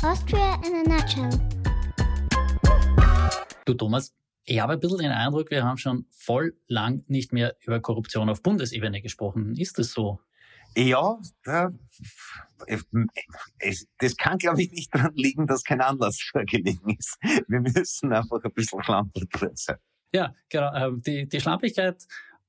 Austria 0.03 0.61
in 0.65 0.75
a 0.75 0.95
nutshell. 0.95 1.29
Du 3.65 3.73
Thomas, 3.73 4.13
ich 4.45 4.59
habe 4.59 4.73
ein 4.73 4.79
bisschen 4.79 4.99
den 4.99 5.11
Eindruck, 5.11 5.49
wir 5.49 5.63
haben 5.63 5.77
schon 5.77 6.05
voll 6.11 6.55
lang 6.67 7.03
nicht 7.07 7.33
mehr 7.33 7.55
über 7.61 7.79
Korruption 7.79 8.29
auf 8.29 8.43
Bundesebene 8.43 9.01
gesprochen. 9.01 9.55
Ist 9.57 9.79
das 9.79 9.91
so? 9.91 10.19
Ja, 10.77 11.17
das 11.43 11.73
kann, 14.17 14.37
glaube 14.37 14.61
ich, 14.61 14.71
nicht 14.71 14.93
daran 14.93 15.15
liegen, 15.15 15.47
dass 15.47 15.63
kein 15.63 15.81
Anlass 15.81 16.19
vorgelegen 16.31 16.95
ist. 16.97 17.17
Wir 17.47 17.61
müssen 17.61 18.13
einfach 18.13 18.43
ein 18.43 18.51
bisschen 18.53 18.83
schlampiger 18.83 19.51
sein. 19.53 19.77
Ja, 20.13 20.33
genau. 20.49 20.73
Ähm, 20.73 21.01
die, 21.01 21.27
die 21.27 21.41
Schlampigkeit 21.41 22.05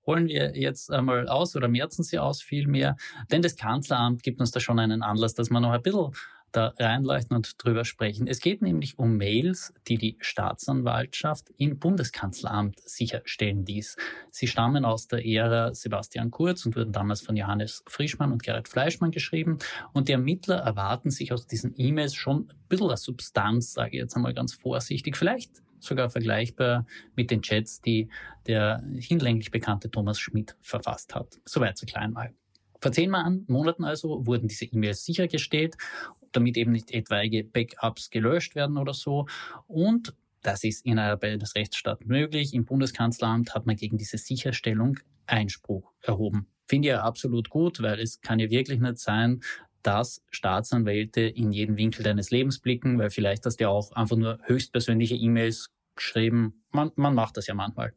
holen 0.07 0.27
wir 0.27 0.57
jetzt 0.57 0.91
einmal 0.91 1.29
aus 1.29 1.57
oder 1.57 1.69
merzen 1.69 2.03
sie 2.05 2.19
aus 2.19 2.43
vielmehr. 2.43 2.97
Denn 3.31 3.43
das 3.43 3.57
Kanzleramt 3.57 4.23
gibt 4.23 4.41
uns 4.41 4.51
da 4.51 4.61
schon 4.61 4.79
einen 4.79 5.03
Anlass, 5.03 5.35
dass 5.35 5.51
man 5.51 5.63
noch 5.63 5.73
ein 5.73 5.83
bisschen 5.83 6.13
da 6.57 6.75
reinleuchten 6.79 7.37
und 7.37 7.63
drüber 7.63 7.85
sprechen. 7.85 8.27
Es 8.27 8.41
geht 8.41 8.63
nämlich 8.63 8.99
um 8.99 9.17
Mails, 9.17 9.75
die 9.89 9.99
die 9.99 10.17
Staatsanwaltschaft 10.21 11.51
im 11.59 11.79
Bundeskanzleramt 11.79 12.81
sicherstellen 12.81 13.67
ließ. 13.67 13.97
Sie 14.31 14.47
stammen 14.47 14.85
aus 14.85 15.07
der 15.07 15.27
Ära 15.27 15.75
Sebastian 15.75 16.31
Kurz 16.31 16.65
und 16.65 16.77
wurden 16.77 16.93
damals 16.93 17.21
von 17.21 17.37
Johannes 17.37 17.85
Frischmann 17.87 18.33
und 18.33 18.43
Gerhard 18.43 18.69
Fleischmann 18.69 19.11
geschrieben. 19.11 19.59
Und 19.93 20.09
die 20.09 20.13
Ermittler 20.13 20.57
erwarten 20.57 21.11
sich 21.11 21.33
aus 21.33 21.47
diesen 21.47 21.75
E-Mails 21.77 22.15
schon 22.15 22.49
ein 22.49 22.69
bisschen 22.69 22.89
eine 22.89 22.97
Substanz, 22.97 23.75
sage 23.75 23.91
ich 23.97 24.01
jetzt 24.01 24.17
einmal 24.17 24.35
ganz 24.35 24.55
vorsichtig. 24.55 25.17
Vielleicht 25.17 25.63
sogar 25.79 26.11
vergleichbar 26.11 26.87
mit 27.15 27.31
den 27.31 27.43
Chats, 27.43 27.81
die 27.81 28.09
der 28.47 28.83
hinlänglich 28.99 29.51
bekannte 29.51 29.91
Thomas 29.91 30.19
Schmidt 30.19 30.57
verfasst 30.61 31.15
hat. 31.15 31.39
Soweit 31.45 31.77
so 31.77 31.87
klein 31.87 32.13
mal. 32.13 32.33
Vor 32.81 32.93
zehn 32.93 33.11
Monaten 33.49 33.85
also 33.85 34.27
wurden 34.27 34.49
diese 34.49 34.67
E-Mails 34.67 35.05
sichergestellt 35.05 35.77
damit 36.33 36.57
eben 36.57 36.73
nicht 36.73 36.93
etwaige 36.93 37.45
Backups 37.45 38.11
gelöscht 38.11 38.55
werden 38.55 38.77
oder 38.77 38.95
so. 38.95 39.27
Und 39.67 40.15
das 40.43 40.63
ist 40.65 40.87
innerhalb 40.87 41.21
des 41.21 41.55
Rechtsstaats 41.55 42.05
möglich. 42.05 42.55
Im 42.55 42.65
Bundeskanzleramt 42.65 43.55
hat 43.55 43.67
man 43.67 43.77
gegen 43.77 43.99
diese 43.99 44.19
Sicherstellung 44.19 44.99
Einspruch 45.27 45.93
erhoben. 46.03 46.47
Finde 46.69 46.89
ich 46.89 46.93
ja 46.93 47.03
absolut 47.03 47.51
gut, 47.51 47.83
weil 47.83 48.01
es 48.01 48.21
kann 48.21 48.39
ja 48.39 48.51
wirklich 48.51 48.81
nicht 48.81 48.99
sein, 48.99 49.41
dass 49.83 50.23
Staatsanwälte 50.31 51.21
in 51.21 51.53
jeden 51.53 51.77
Winkel 51.77 52.03
deines 52.03 52.31
Lebens 52.31 52.59
blicken, 52.59 52.99
weil 52.99 53.11
vielleicht 53.11 53.47
hast 53.47 53.59
du 53.59 53.65
ja 53.65 53.69
auch 53.71 53.93
einfach 53.93 54.17
nur 54.17 54.39
höchstpersönliche 54.43 55.15
E-Mails 55.15 55.71
geschrieben. 55.95 56.63
Man, 56.73 56.91
man 56.97 57.15
macht 57.15 57.37
das 57.37 57.47
ja 57.47 57.55
manchmal. 57.55 57.93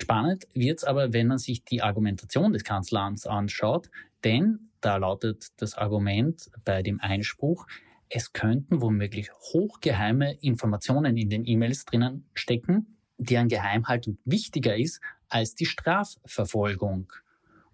Spannend 0.00 0.46
wird 0.54 0.78
es 0.78 0.84
aber, 0.84 1.12
wenn 1.12 1.26
man 1.28 1.38
sich 1.38 1.64
die 1.64 1.82
Argumentation 1.82 2.52
des 2.52 2.64
Kanzleramts 2.64 3.26
anschaut, 3.26 3.90
denn 4.24 4.70
da 4.84 4.96
lautet 4.96 5.48
das 5.56 5.74
Argument 5.76 6.50
bei 6.64 6.82
dem 6.82 7.00
Einspruch, 7.00 7.66
es 8.10 8.32
könnten 8.32 8.82
womöglich 8.82 9.32
hochgeheime 9.32 10.34
Informationen 10.40 11.16
in 11.16 11.30
den 11.30 11.46
E-Mails 11.46 11.84
drinnen 11.86 12.28
stecken, 12.34 12.98
deren 13.16 13.48
Geheimhaltung 13.48 14.18
wichtiger 14.24 14.76
ist 14.76 15.00
als 15.28 15.54
die 15.54 15.64
Strafverfolgung. 15.64 17.12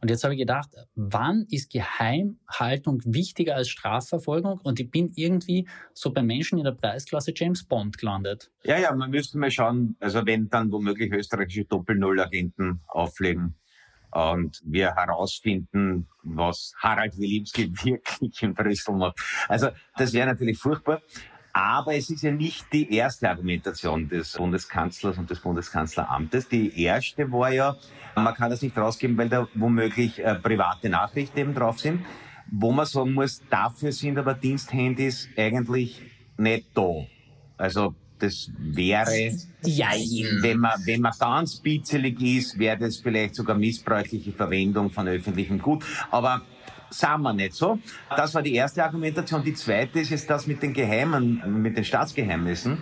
Und 0.01 0.09
jetzt 0.09 0.25
habe 0.25 0.35
ich 0.35 0.41
gedacht, 0.41 0.71
wann 0.95 1.47
ist 1.51 1.71
Geheimhaltung 1.71 3.03
wichtiger 3.05 3.57
als 3.57 3.69
Strafverfolgung? 3.69 4.59
Und 4.63 4.81
ich 4.81 4.91
bin 4.91 5.13
irgendwie 5.15 5.69
so 5.93 6.11
bei 6.11 6.23
Menschen 6.23 6.59
in 6.59 6.65
der 6.65 6.73
Preisklasse 6.73 7.33
James 7.37 7.65
Bond 7.65 7.99
gelandet. 7.99 8.51
Ja, 8.65 8.79
ja, 8.79 8.95
man 8.95 9.11
müsste 9.11 9.37
mal 9.37 9.51
schauen, 9.51 9.97
also 10.01 10.25
wenn 10.25 10.49
dann 10.49 10.73
womöglich 10.73 11.13
österreichische 11.13 11.67
Doppel-Null-Agenten 11.67 12.81
auflegen, 12.87 13.57
und 14.11 14.61
wir 14.65 14.95
herausfinden, 14.95 16.07
was 16.23 16.73
Harald 16.79 17.19
Wilimski 17.19 17.73
wirklich 17.85 18.43
in 18.43 18.55
Brüssel 18.55 18.95
macht. 18.95 19.19
Also 19.49 19.69
das 19.97 20.13
wäre 20.13 20.27
natürlich 20.27 20.59
furchtbar. 20.59 21.01
Aber 21.53 21.95
es 21.95 22.11
ist 22.11 22.23
ja 22.23 22.31
nicht 22.31 22.73
die 22.73 22.95
erste 22.95 23.29
Argumentation 23.29 24.09
des 24.09 24.35
Bundeskanzlers 24.35 25.19
und 25.19 25.31
des 25.31 25.41
Bundeskanzleramtes. 25.41 26.49
Die 26.49 26.81
erste 26.81 27.31
war 27.33 27.51
ja, 27.53 27.77
man 28.15 28.35
kann 28.35 28.51
das 28.51 28.63
nicht 28.63 28.77
rausgeben, 28.77 29.19
weil 29.19 29.29
da 29.29 29.49
womöglich 29.55 30.21
äh, 30.21 30.37
private 30.37 30.89
Nachrichten 30.89 31.39
eben 31.39 31.55
drauf 31.55 31.81
sind. 31.81 32.05
Wo 32.53 32.73
man 32.73 32.87
sagen 32.87 33.15
muss, 33.15 33.43
dafür 33.49 33.93
sind 33.93 34.19
aber 34.19 34.35
Diensthandys 34.35 35.29
eigentlich 35.37 36.03
nicht 36.37 36.69
da. 36.75 37.07
Also 37.57 37.95
das 38.21 38.51
wäre, 38.59 39.33
wenn 39.63 40.59
man, 40.59 40.73
wenn 40.85 41.01
man 41.01 41.13
ganz 41.19 41.57
bitzelig 41.57 42.21
ist, 42.21 42.59
wäre 42.59 42.79
das 42.79 42.99
vielleicht 42.99 43.35
sogar 43.35 43.57
missbräuchliche 43.57 44.33
Verwendung 44.33 44.91
von 44.91 45.09
öffentlichem 45.09 45.59
Gut. 45.59 45.85
Aber 46.11 46.43
sagen 46.91 47.23
wir 47.23 47.33
nicht 47.33 47.55
so. 47.55 47.79
Das 48.11 48.35
war 48.35 48.43
die 48.43 48.55
erste 48.55 48.85
Argumentation. 48.85 49.43
Die 49.43 49.55
zweite 49.55 50.01
ist 50.01 50.11
jetzt 50.11 50.29
das 50.29 50.47
mit 50.47 50.63
den 50.63 50.73
Geheimen, 50.73 51.63
mit 51.63 51.77
den 51.77 51.85
Staatsgeheimnissen. 51.85 52.79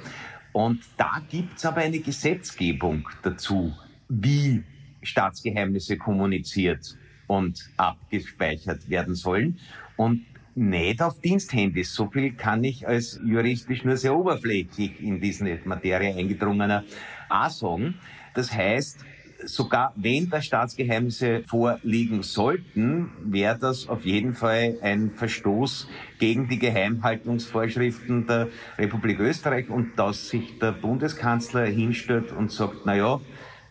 Und 0.52 0.80
da 0.96 1.22
gibt's 1.28 1.64
aber 1.64 1.82
eine 1.82 2.00
Gesetzgebung 2.00 3.08
dazu, 3.22 3.72
wie 4.08 4.64
Staatsgeheimnisse 5.02 5.96
kommuniziert 5.96 6.96
und 7.26 7.70
abgespeichert 7.76 8.88
werden 8.88 9.14
sollen. 9.14 9.58
Und 9.96 10.24
nicht 10.58 11.02
auf 11.02 11.20
Diensthandys. 11.20 11.94
So 11.94 12.08
viel 12.10 12.32
kann 12.32 12.64
ich 12.64 12.86
als 12.86 13.20
juristisch 13.24 13.84
nur 13.84 13.96
sehr 13.96 14.14
oberflächlich 14.14 15.00
in 15.00 15.20
diese 15.20 15.58
Materie 15.64 16.14
eingedrungener 16.14 16.84
auch 17.28 17.50
sagen. 17.50 17.94
Das 18.34 18.52
heißt, 18.52 19.04
sogar 19.44 19.92
wenn 19.96 20.28
da 20.28 20.42
Staatsgeheimnisse 20.42 21.44
vorliegen 21.46 22.22
sollten, 22.22 23.10
wäre 23.22 23.58
das 23.58 23.88
auf 23.88 24.04
jeden 24.04 24.34
Fall 24.34 24.78
ein 24.82 25.12
Verstoß 25.12 25.88
gegen 26.18 26.48
die 26.48 26.58
Geheimhaltungsvorschriften 26.58 28.26
der 28.26 28.48
Republik 28.76 29.20
Österreich 29.20 29.70
und 29.70 29.98
dass 29.98 30.28
sich 30.28 30.58
der 30.58 30.72
Bundeskanzler 30.72 31.66
hinstellt 31.66 32.32
und 32.32 32.50
sagt, 32.50 32.78
na 32.84 32.96
ja, 32.96 33.20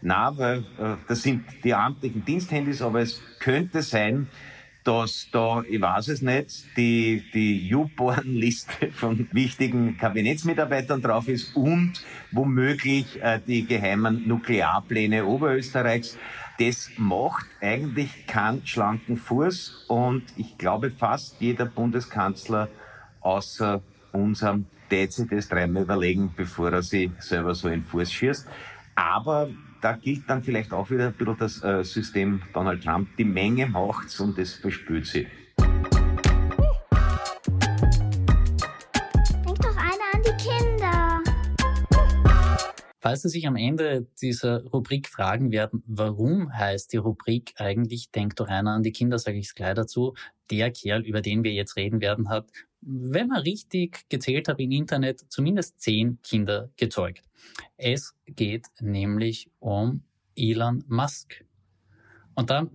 na, 0.02 0.38
weil 0.38 0.60
äh, 0.80 0.96
das 1.08 1.24
sind 1.24 1.44
die 1.64 1.74
amtlichen 1.74 2.24
Diensthandys, 2.24 2.82
aber 2.82 3.02
es 3.02 3.22
könnte 3.40 3.82
sein, 3.82 4.28
dass 4.88 5.28
da, 5.34 5.64
ich 5.70 5.82
weiß 5.82 6.08
es 6.08 6.22
nicht, 6.22 6.66
die, 6.78 7.22
die 7.34 7.76
U-Born-Liste 7.76 8.90
von 8.94 9.28
wichtigen 9.34 9.98
Kabinettsmitarbeitern 9.98 11.02
drauf 11.02 11.28
ist 11.28 11.54
und 11.58 12.02
womöglich 12.32 13.22
äh, 13.22 13.42
die 13.46 13.68
geheimen 13.68 14.26
Nuklearpläne 14.30 15.26
Oberösterreichs. 15.26 16.18
Das 16.58 16.90
macht 16.96 17.48
eigentlich 17.60 18.28
keinen 18.28 18.66
schlanken 18.66 19.18
Fuß 19.18 19.88
und 19.90 20.24
ich 20.38 20.58
glaube 20.58 20.90
fast 20.90 21.36
jeder 21.42 21.66
Bundeskanzler 21.66 22.70
außer 23.20 23.82
unserem 24.14 24.68
das 24.90 25.50
dreimal 25.50 25.84
überlegen, 25.84 26.34
bevor 26.34 26.72
er 26.72 26.82
sich 26.82 27.12
selber 27.20 27.54
so 27.54 27.68
in 27.68 27.82
den 27.82 27.84
Fuß 27.84 28.10
schießt. 28.10 28.48
Aber 28.96 29.50
da 29.88 29.94
gilt 29.94 30.30
dann 30.30 30.44
vielleicht 30.44 30.74
auch 30.74 30.92
wieder 30.92 31.08
ein 31.08 31.14
bisschen 31.14 31.38
das 31.38 31.64
äh, 31.64 31.82
System 31.82 32.42
Donald 32.54 32.84
Trump. 32.84 33.08
Die 33.16 33.24
Menge 33.24 33.68
macht's 33.68 34.20
und 34.20 34.38
es 34.38 34.56
verspürt 34.56 35.06
sie. 35.06 35.28
Falls 43.08 43.22
Sie 43.22 43.30
sich 43.30 43.48
am 43.48 43.56
Ende 43.56 44.06
dieser 44.22 44.66
Rubrik 44.66 45.08
fragen 45.08 45.50
werden, 45.50 45.82
warum 45.88 46.54
heißt 46.54 46.92
die 46.92 46.98
Rubrik 46.98 47.54
eigentlich 47.56 48.12
Denk 48.12 48.36
doch 48.36 48.50
einer 48.50 48.72
an 48.72 48.84
die 48.84 48.92
Kinder, 48.92 49.18
sage 49.18 49.38
ich 49.38 49.46
es 49.46 49.56
gleich 49.56 49.76
dazu. 49.76 50.14
Der 50.52 50.72
Kerl, 50.72 51.06
über 51.06 51.22
den 51.22 51.46
wir 51.46 51.54
jetzt 51.54 51.78
reden 51.78 52.02
werden, 52.02 52.28
hat, 52.28 52.52
wenn 52.82 53.30
man 53.30 53.44
richtig 53.44 54.10
gezählt 54.10 54.50
hat 54.50 54.60
im 54.60 54.72
Internet, 54.72 55.24
zumindest 55.30 55.80
zehn 55.80 56.22
Kinder 56.22 56.70
gezeugt. 56.76 57.24
Es 57.78 58.14
geht 58.26 58.66
nämlich 58.82 59.50
um 59.60 60.04
Elon 60.36 60.84
Musk. 60.90 61.46
Und 62.36 62.50
da, 62.50 62.68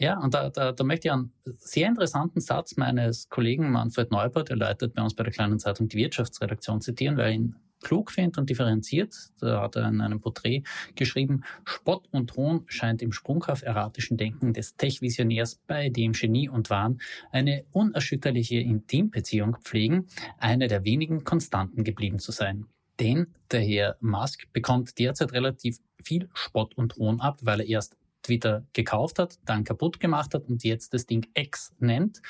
ja, 0.00 0.18
und 0.18 0.34
da, 0.34 0.50
da, 0.50 0.72
da 0.72 0.82
möchte 0.82 1.06
ich 1.06 1.12
einen 1.12 1.32
sehr 1.58 1.86
interessanten 1.86 2.40
Satz 2.40 2.76
meines 2.76 3.28
Kollegen 3.28 3.70
Manfred 3.70 4.10
Neubert, 4.10 4.48
der 4.48 4.56
leitet 4.56 4.94
bei 4.94 5.02
uns 5.04 5.14
bei 5.14 5.22
der 5.22 5.32
kleinen 5.32 5.60
Zeitung 5.60 5.86
die 5.86 5.98
Wirtschaftsredaktion, 5.98 6.80
zitieren, 6.80 7.16
weil 7.16 7.34
ihn 7.34 7.54
klug 7.82 8.10
finde 8.10 8.40
und 8.40 8.50
differenziert. 8.50 9.14
Da 9.40 9.62
hat 9.62 9.76
er 9.76 9.88
in 9.88 10.00
einem 10.00 10.20
Porträt 10.20 10.62
geschrieben, 10.94 11.42
Spott 11.64 12.08
und 12.10 12.36
Hohn 12.36 12.64
scheint 12.66 13.02
im 13.02 13.12
sprunghaft 13.12 13.62
erratischen 13.62 14.16
Denken 14.16 14.52
des 14.52 14.76
Tech-Visionärs, 14.76 15.60
bei 15.66 15.88
dem 15.88 16.12
Genie 16.12 16.48
und 16.48 16.70
Wahn 16.70 17.00
eine 17.30 17.64
unerschütterliche 17.72 18.58
Intimbeziehung 18.58 19.56
pflegen, 19.62 20.06
eine 20.38 20.68
der 20.68 20.84
wenigen 20.84 21.24
Konstanten 21.24 21.84
geblieben 21.84 22.18
zu 22.18 22.32
sein. 22.32 22.66
Denn 23.00 23.34
der 23.50 23.60
Herr 23.60 23.96
Musk 24.00 24.52
bekommt 24.52 24.98
derzeit 24.98 25.32
relativ 25.32 25.78
viel 26.02 26.28
Spott 26.34 26.76
und 26.76 26.96
Hohn 26.96 27.20
ab, 27.20 27.40
weil 27.42 27.60
er 27.60 27.66
erst 27.66 27.96
Twitter 28.22 28.66
gekauft 28.72 29.18
hat, 29.18 29.38
dann 29.44 29.64
kaputt 29.64 30.00
gemacht 30.00 30.34
hat 30.34 30.48
und 30.48 30.64
jetzt 30.64 30.94
das 30.94 31.06
Ding 31.06 31.26
X 31.34 31.72
nennt. 31.78 32.22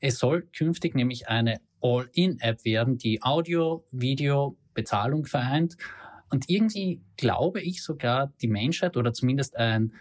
Es 0.00 0.18
soll 0.18 0.42
künftig 0.56 0.94
nämlich 0.94 1.28
eine 1.28 1.60
All-in-App 1.80 2.64
werden, 2.64 2.96
die 2.96 3.22
Audio, 3.22 3.84
Video, 3.90 4.56
Bezahlung 4.74 5.24
vereint. 5.24 5.76
Und 6.30 6.50
irgendwie 6.50 7.00
glaube 7.16 7.60
ich 7.60 7.82
sogar, 7.82 8.32
die 8.42 8.48
Menschheit 8.48 8.96
oder 8.96 9.12
zumindest 9.12 9.56
ein 9.56 9.92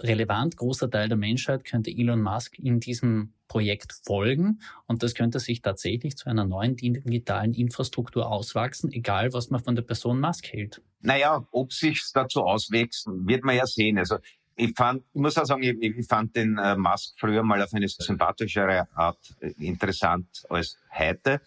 relevant 0.00 0.56
großer 0.56 0.90
Teil 0.90 1.08
der 1.08 1.16
Menschheit 1.16 1.64
könnte 1.64 1.90
Elon 1.90 2.22
Musk 2.22 2.58
in 2.58 2.80
diesem 2.80 3.32
Projekt 3.48 3.92
folgen 4.04 4.60
und 4.86 5.02
das 5.02 5.14
könnte 5.14 5.40
sich 5.40 5.62
tatsächlich 5.62 6.16
zu 6.16 6.28
einer 6.28 6.44
neuen 6.44 6.76
digitalen 6.76 7.52
Infrastruktur 7.52 8.30
auswachsen, 8.30 8.92
egal 8.92 9.32
was 9.32 9.50
man 9.50 9.62
von 9.62 9.74
der 9.74 9.82
Person 9.82 10.20
Musk 10.20 10.52
hält. 10.52 10.82
Naja, 11.00 11.46
ob 11.50 11.72
sich 11.72 12.02
dazu 12.14 12.42
auswächst, 12.42 13.06
wird 13.08 13.42
man 13.42 13.56
ja 13.56 13.66
sehen. 13.66 13.98
Also 13.98 14.18
ich 14.54 14.72
fand, 14.76 15.02
ich 15.14 15.20
muss 15.20 15.38
auch 15.38 15.46
sagen, 15.46 15.62
ich, 15.62 15.80
ich 15.80 16.06
fand 16.06 16.36
den 16.36 16.58
äh, 16.58 16.76
Musk 16.76 17.14
früher 17.18 17.42
mal 17.42 17.62
auf 17.62 17.72
eine 17.72 17.88
sympathischere 17.88 18.86
Art 18.94 19.18
äh, 19.40 19.52
interessant 19.58 20.44
als 20.48 20.76
heute 20.92 21.40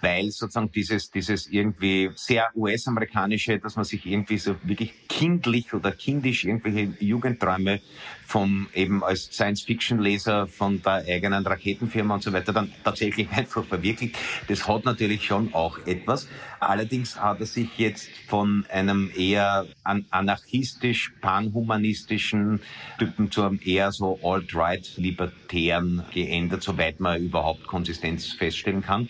weil 0.00 0.30
sozusagen 0.30 0.70
dieses, 0.70 1.10
dieses 1.10 1.46
irgendwie 1.46 2.10
sehr 2.14 2.48
US-amerikanische, 2.54 3.58
dass 3.58 3.76
man 3.76 3.84
sich 3.84 4.06
irgendwie 4.06 4.38
so 4.38 4.56
wirklich 4.62 5.08
kindlich 5.08 5.74
oder 5.74 5.92
kindisch 5.92 6.44
irgendwelche 6.44 6.92
Jugendträume 7.04 7.80
vom 8.28 8.68
eben 8.74 9.02
als 9.02 9.24
Science-Fiction-Leser 9.32 10.48
von 10.48 10.82
der 10.82 11.04
eigenen 11.08 11.46
Raketenfirma 11.46 12.16
und 12.16 12.22
so 12.22 12.30
weiter 12.30 12.52
dann 12.52 12.70
tatsächlich 12.84 13.30
einfach 13.32 13.64
verwirklicht. 13.64 14.16
Das 14.48 14.68
hat 14.68 14.84
natürlich 14.84 15.24
schon 15.24 15.54
auch 15.54 15.78
etwas. 15.86 16.28
Allerdings 16.60 17.18
hat 17.18 17.40
er 17.40 17.46
sich 17.46 17.78
jetzt 17.78 18.10
von 18.26 18.66
einem 18.68 19.10
eher 19.16 19.66
anarchistisch, 19.82 21.14
panhumanistischen 21.22 22.60
Typen 22.98 23.30
zu 23.30 23.44
einem 23.44 23.60
eher 23.64 23.92
so 23.92 24.18
alt-right-libertären 24.22 26.04
geändert, 26.12 26.62
soweit 26.62 27.00
man 27.00 27.22
überhaupt 27.22 27.66
Konsistenz 27.66 28.32
feststellen 28.32 28.82
kann. 28.82 29.08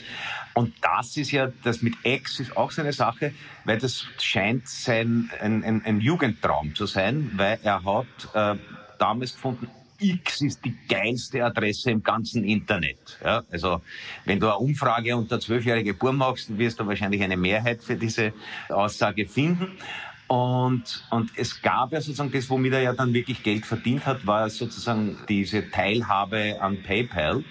Und 0.58 0.74
das 0.82 1.16
ist 1.16 1.30
ja, 1.30 1.52
das 1.62 1.82
mit 1.82 1.94
Ex 2.02 2.40
ist 2.40 2.56
auch 2.56 2.72
so 2.72 2.82
eine 2.82 2.92
Sache, 2.92 3.32
weil 3.64 3.78
das 3.78 4.08
scheint 4.20 4.66
sein, 4.66 5.30
ein, 5.40 5.62
ein, 5.62 5.84
ein 5.84 6.00
Jugendtraum 6.00 6.74
zu 6.74 6.86
sein, 6.86 7.30
weil 7.36 7.60
er 7.62 7.84
hat 7.84 8.58
äh, 8.58 8.60
damals 8.98 9.34
gefunden, 9.34 9.68
X 10.00 10.40
ist 10.40 10.64
die 10.64 10.76
geilste 10.88 11.44
Adresse 11.44 11.92
im 11.92 12.02
ganzen 12.02 12.42
Internet. 12.42 13.20
Ja, 13.22 13.44
also 13.52 13.82
wenn 14.24 14.40
du 14.40 14.48
eine 14.48 14.56
Umfrage 14.56 15.16
unter 15.16 15.38
zwölfjährige 15.38 15.94
Buben 15.94 16.16
machst, 16.16 16.58
wirst 16.58 16.80
du 16.80 16.86
wahrscheinlich 16.88 17.22
eine 17.22 17.36
Mehrheit 17.36 17.84
für 17.84 17.94
diese 17.94 18.32
Aussage 18.68 19.28
finden. 19.28 19.78
Und, 20.26 21.04
und 21.10 21.30
es 21.36 21.62
gab 21.62 21.92
ja 21.92 22.00
sozusagen 22.00 22.32
das, 22.32 22.50
womit 22.50 22.72
er 22.72 22.82
ja 22.82 22.92
dann 22.94 23.14
wirklich 23.14 23.44
Geld 23.44 23.64
verdient 23.64 24.06
hat, 24.06 24.26
war 24.26 24.50
sozusagen 24.50 25.18
diese 25.28 25.70
Teilhabe 25.70 26.58
an 26.60 26.82
PayPal. 26.82 27.44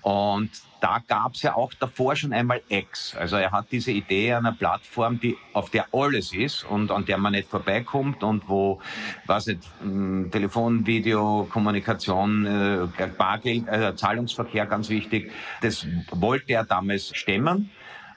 Und 0.00 0.50
da 0.80 1.02
gab 1.06 1.34
es 1.34 1.42
ja 1.42 1.54
auch 1.54 1.72
davor 1.74 2.14
schon 2.16 2.32
einmal 2.32 2.60
X. 2.68 3.16
Also 3.16 3.36
er 3.36 3.50
hat 3.50 3.66
diese 3.72 3.90
Idee 3.90 4.34
einer 4.34 4.52
Plattform, 4.52 5.18
die 5.20 5.36
auf 5.52 5.70
der 5.70 5.86
alles 5.92 6.32
ist 6.32 6.64
und 6.64 6.90
an 6.90 7.04
der 7.04 7.18
man 7.18 7.32
nicht 7.32 7.48
vorbeikommt 7.48 8.22
und 8.22 8.48
wo, 8.48 8.80
was 9.26 9.46
nicht, 9.46 9.62
hm, 9.80 10.30
Telefon, 10.30 10.86
Video, 10.86 11.48
Kommunikation, 11.50 12.46
äh, 12.46 13.06
Bargeld, 13.16 13.66
äh, 13.68 13.94
Zahlungsverkehr 13.96 14.66
ganz 14.66 14.88
wichtig. 14.88 15.32
Das 15.62 15.86
wollte 16.10 16.52
er 16.52 16.64
damals 16.64 17.16
stemmen. 17.16 17.70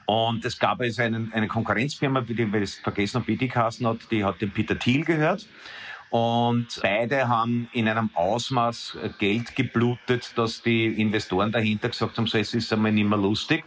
Und 0.06 0.44
es 0.44 0.58
gab 0.58 0.80
also 0.80 1.02
einen, 1.02 1.32
eine 1.32 1.48
Konkurrenzfirma, 1.48 2.22
die 2.22 2.36
wir 2.36 2.66
vergessen 2.66 3.20
haben, 3.20 3.24
BD 3.24 3.50
hat, 3.50 3.78
die 4.10 4.24
hat 4.24 4.40
dem 4.40 4.50
Peter 4.50 4.78
Thiel 4.78 5.04
gehört. 5.04 5.46
Und 6.12 6.78
beide 6.82 7.26
haben 7.26 7.70
in 7.72 7.88
einem 7.88 8.10
Ausmaß 8.12 8.98
Geld 9.18 9.56
geblutet, 9.56 10.32
dass 10.36 10.60
die 10.60 11.00
Investoren 11.00 11.50
dahinter 11.50 11.88
gesagt 11.88 12.18
haben, 12.18 12.26
so 12.26 12.36
es 12.36 12.52
ist 12.52 12.70
einmal 12.70 12.92
nicht 12.92 13.08
mehr 13.08 13.16
lustig. 13.16 13.64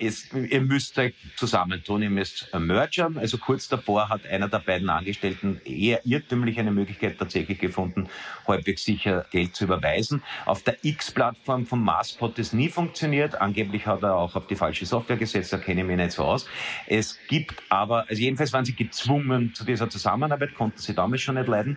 Es, 0.00 0.32
ihr 0.32 0.60
müsst 0.60 0.98
euch 0.98 1.14
zusammentun, 1.36 2.02
ihr 2.02 2.10
müsst 2.10 2.48
mergern. 2.58 3.18
Also 3.18 3.38
kurz 3.38 3.68
davor 3.68 4.08
hat 4.08 4.26
einer 4.26 4.48
der 4.48 4.58
beiden 4.58 4.88
Angestellten 4.88 5.60
eher 5.64 6.00
irrtümlich 6.04 6.58
eine 6.58 6.70
Möglichkeit 6.70 7.18
tatsächlich 7.18 7.58
gefunden, 7.58 8.08
halbwegs 8.48 8.84
sicher 8.84 9.26
Geld 9.30 9.54
zu 9.54 9.64
überweisen. 9.64 10.22
Auf 10.46 10.62
der 10.62 10.76
X-Plattform 10.82 11.66
von 11.66 11.80
Musk 11.80 12.20
hat 12.20 12.38
es 12.38 12.52
nie 12.52 12.68
funktioniert. 12.68 13.40
Angeblich 13.40 13.86
hat 13.86 14.02
er 14.02 14.16
auch 14.16 14.34
auf 14.34 14.46
die 14.46 14.56
falsche 14.56 14.86
Software 14.86 15.16
gesetzt, 15.16 15.52
da 15.52 15.58
kenne 15.58 15.82
ich 15.82 15.86
mich 15.86 15.96
nicht 15.96 16.12
so 16.12 16.24
aus. 16.24 16.46
Es 16.86 17.18
gibt 17.28 17.62
aber, 17.68 18.08
also 18.08 18.20
jedenfalls 18.20 18.52
waren 18.52 18.64
sie 18.64 18.74
gezwungen 18.74 19.54
zu 19.54 19.64
dieser 19.64 19.90
Zusammenarbeit, 19.90 20.54
konnten 20.54 20.78
sie 20.78 20.94
damals 20.94 21.20
schon 21.20 21.34
nicht 21.34 21.48
leiden 21.48 21.76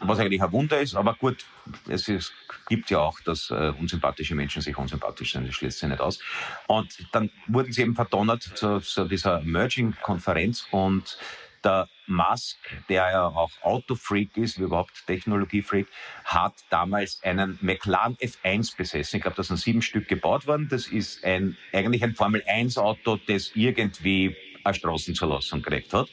was 0.00 0.18
eigentlich 0.18 0.42
ein 0.42 0.52
Wunder 0.52 0.80
ist. 0.80 0.94
Aber 0.94 1.14
gut, 1.14 1.44
es 1.88 2.08
ist, 2.08 2.32
gibt 2.68 2.90
ja 2.90 2.98
auch, 2.98 3.20
dass 3.20 3.50
äh, 3.50 3.72
unsympathische 3.78 4.34
Menschen 4.34 4.62
sich 4.62 4.76
unsympathisch 4.76 5.32
sind, 5.32 5.48
das 5.48 5.54
schließt 5.54 5.78
sich 5.78 5.88
nicht 5.88 6.00
aus. 6.00 6.20
Und 6.66 6.88
dann 7.12 7.30
wurden 7.46 7.72
sie 7.72 7.82
eben 7.82 7.94
verdonnert 7.94 8.42
zu, 8.42 8.80
zu 8.80 9.04
dieser 9.04 9.40
Merging-Konferenz 9.42 10.66
und 10.70 11.18
der 11.64 11.88
Musk, 12.06 12.58
der 12.88 13.10
ja 13.10 13.26
auch 13.26 13.50
Autofreak 13.62 14.36
ist, 14.36 14.58
wie 14.58 14.64
überhaupt 14.64 15.04
Technologiefreak, 15.06 15.88
hat 16.24 16.54
damals 16.70 17.20
einen 17.24 17.58
McLaren 17.60 18.16
F1 18.16 18.76
besessen. 18.76 19.16
Ich 19.16 19.22
glaube, 19.22 19.36
das 19.36 19.48
sind 19.48 19.56
sieben 19.56 19.82
Stück 19.82 20.06
gebaut 20.06 20.46
worden. 20.46 20.68
Das 20.70 20.86
ist 20.86 21.24
ein, 21.24 21.56
eigentlich 21.72 22.04
ein 22.04 22.14
Formel 22.14 22.44
1 22.46 22.78
Auto, 22.78 23.18
das 23.26 23.50
irgendwie 23.54 24.36
eine 24.62 24.74
Straßenzulassung 24.74 25.62
gekriegt 25.62 25.92
hat 25.92 26.08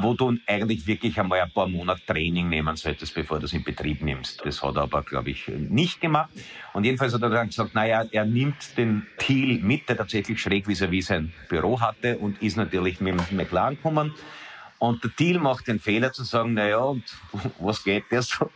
wo 0.00 0.14
du 0.14 0.36
eigentlich 0.46 0.86
wirklich 0.86 1.18
einmal 1.18 1.40
ein 1.40 1.50
paar 1.50 1.68
Monate 1.68 2.00
Training 2.06 2.48
nehmen 2.48 2.76
solltest, 2.76 3.14
bevor 3.14 3.38
du 3.38 3.46
es 3.46 3.52
in 3.52 3.62
Betrieb 3.62 4.02
nimmst. 4.02 4.40
Das 4.44 4.62
hat 4.62 4.76
er 4.76 4.82
aber, 4.82 5.02
glaube 5.02 5.30
ich, 5.30 5.48
nicht 5.48 6.00
gemacht. 6.00 6.30
Und 6.72 6.84
jedenfalls 6.84 7.12
hat 7.12 7.22
er 7.22 7.30
dann 7.30 7.48
gesagt, 7.48 7.74
naja, 7.74 8.04
er 8.10 8.24
nimmt 8.24 8.76
den 8.78 9.06
Thiel 9.18 9.58
mit, 9.60 9.88
der 9.88 9.96
tatsächlich 9.96 10.40
schräg 10.40 10.66
vis-à-vis 10.66 11.06
sein 11.06 11.32
Büro 11.48 11.80
hatte 11.80 12.18
und 12.18 12.40
ist 12.40 12.56
natürlich 12.56 13.00
mit 13.00 13.14
dem 13.30 13.36
McLaren 13.36 13.76
gekommen. 13.76 14.14
Und 14.78 15.04
der 15.04 15.14
Thiel 15.14 15.38
macht 15.38 15.68
den 15.68 15.78
Fehler 15.78 16.12
zu 16.12 16.24
sagen, 16.24 16.54
naja, 16.54 16.78
und 16.78 17.04
was 17.58 17.84
geht 17.84 18.04
der 18.10 18.22
so? 18.22 18.50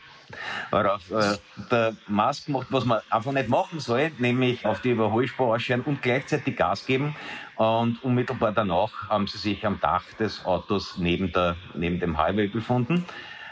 Worauf 0.71 1.11
äh, 1.11 1.39
der 1.71 1.97
Musk 2.09 2.49
macht, 2.49 2.69
was 2.71 2.85
man 2.85 3.01
einfach 3.11 3.33
nicht 3.33 3.49
machen 3.49 3.81
soll, 3.81 4.11
nämlich 4.19 4.67
auf 4.67 4.81
die 4.81 4.91
Überholspur 4.91 5.55
ausscheren 5.55 5.83
und 5.83 6.03
gleichzeitig 6.03 6.57
Gas 6.57 6.87
geben. 6.87 7.15
Und 7.57 8.03
unmittelbar 8.03 8.53
danach 8.53 9.09
haben 9.09 9.27
sie 9.27 9.39
sich 9.39 9.65
am 9.65 9.81
Dach 9.81 10.05
des 10.19 10.45
Autos 10.45 10.99
neben, 10.99 11.33
der, 11.33 11.57
neben 11.75 12.01
dem 12.01 12.19
Highway 12.19 12.49
befunden 12.49 13.07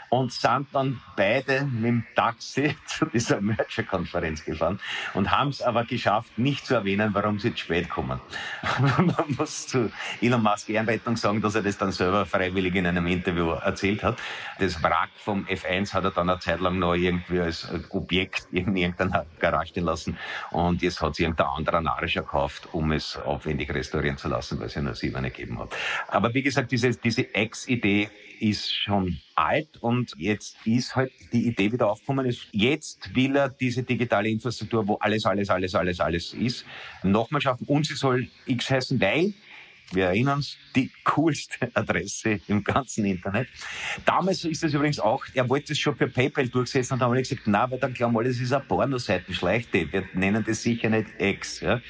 und 0.09 0.31
sind 0.31 0.67
dann 0.71 1.01
beide 1.15 1.65
mit 1.65 1.85
dem 1.85 2.05
Taxi 2.15 2.75
zu 2.85 3.05
dieser 3.05 3.41
Merger-Konferenz 3.41 4.43
gefahren 4.43 4.79
und 5.13 5.31
haben 5.31 5.49
es 5.49 5.61
aber 5.61 5.85
geschafft, 5.85 6.37
nicht 6.37 6.65
zu 6.65 6.75
erwähnen, 6.75 7.13
warum 7.13 7.39
sie 7.39 7.51
zu 7.51 7.59
spät 7.59 7.89
kommen. 7.89 8.19
Man 8.79 9.35
muss 9.37 9.67
zu 9.67 9.91
Elon 10.21 10.43
Musk 10.43 10.69
Ehrenrettung 10.69 11.17
sagen, 11.17 11.41
dass 11.41 11.55
er 11.55 11.63
das 11.63 11.77
dann 11.77 11.91
selber 11.91 12.25
freiwillig 12.25 12.75
in 12.75 12.87
einem 12.87 13.07
Interview 13.07 13.51
erzählt 13.51 14.03
hat. 14.03 14.17
Das 14.59 14.81
Wrack 14.81 15.09
vom 15.17 15.45
F1 15.45 15.93
hat 15.93 16.03
er 16.03 16.11
dann 16.11 16.29
eine 16.29 16.39
Zeit 16.39 16.59
lang 16.59 16.79
noch 16.79 16.93
irgendwie 16.93 17.39
als 17.39 17.67
Objekt 17.89 18.47
in 18.51 18.75
irgendeiner 18.75 19.25
Garage 19.39 19.69
stehen 19.69 19.85
lassen 19.85 20.17
und 20.51 20.81
jetzt 20.81 21.01
hat 21.01 21.15
sich 21.15 21.23
irgendein 21.23 21.47
anderer 21.47 21.81
Narischer 21.81 22.21
gekauft, 22.21 22.69
um 22.71 22.91
es 22.91 23.17
aufwendig 23.17 23.73
restaurieren 23.73 24.17
zu 24.17 24.27
lassen, 24.27 24.59
weil 24.59 24.67
es 24.67 24.75
ja 24.75 24.81
nur 24.81 24.95
sieben 24.95 25.23
gegeben 25.23 25.59
hat. 25.59 25.75
Aber 26.07 26.33
wie 26.33 26.41
gesagt, 26.41 26.71
diese, 26.71 26.91
diese 26.91 27.33
Ex-Idee 27.33 28.09
ist 28.39 28.73
schon 28.73 29.19
alt 29.35 29.77
und 29.81 30.13
jetzt 30.17 30.57
ist 30.65 30.95
halt 30.95 31.11
die 31.31 31.47
Idee 31.47 31.71
wieder 31.71 31.89
aufgekommen 31.89 32.25
ist. 32.25 32.47
Jetzt 32.51 33.13
will 33.15 33.35
er 33.35 33.49
diese 33.49 33.83
digitale 33.83 34.29
Infrastruktur, 34.29 34.87
wo 34.87 34.95
alles, 34.95 35.25
alles, 35.25 35.49
alles, 35.49 35.75
alles, 35.75 35.99
alles 35.99 36.33
ist, 36.33 36.65
nochmal 37.03 37.41
schaffen 37.41 37.65
und 37.67 37.85
sie 37.85 37.95
soll 37.95 38.27
X 38.45 38.69
heißen, 38.69 38.99
weil 38.99 39.33
wir 39.91 40.05
erinnern 40.05 40.37
uns, 40.37 40.57
die 40.75 40.91
coolste 41.03 41.69
Adresse 41.73 42.39
im 42.47 42.63
ganzen 42.63 43.05
Internet. 43.05 43.47
Damals 44.05 44.43
ist 44.43 44.63
das 44.63 44.73
übrigens 44.73 44.99
auch, 44.99 45.25
er 45.33 45.47
wollte 45.49 45.73
es 45.73 45.79
schon 45.79 45.95
für 45.95 46.07
PayPal 46.07 46.47
durchsetzen 46.47 46.95
und 46.95 47.01
haben 47.01 47.13
wir 47.13 47.21
gesagt, 47.21 47.43
na, 47.45 47.69
weil 47.69 47.79
dann 47.79 47.93
glauben 47.93 48.17
alle, 48.17 48.29
das 48.29 48.39
ist 48.39 48.51
eine 48.51 48.63
Pornoseite, 48.63 49.33
schleichte. 49.33 49.91
Wir 49.91 50.03
nennen 50.13 50.43
das 50.45 50.63
sicher 50.63 50.89
nicht 50.89 51.07
X. 51.19 51.61
Ja. 51.61 51.81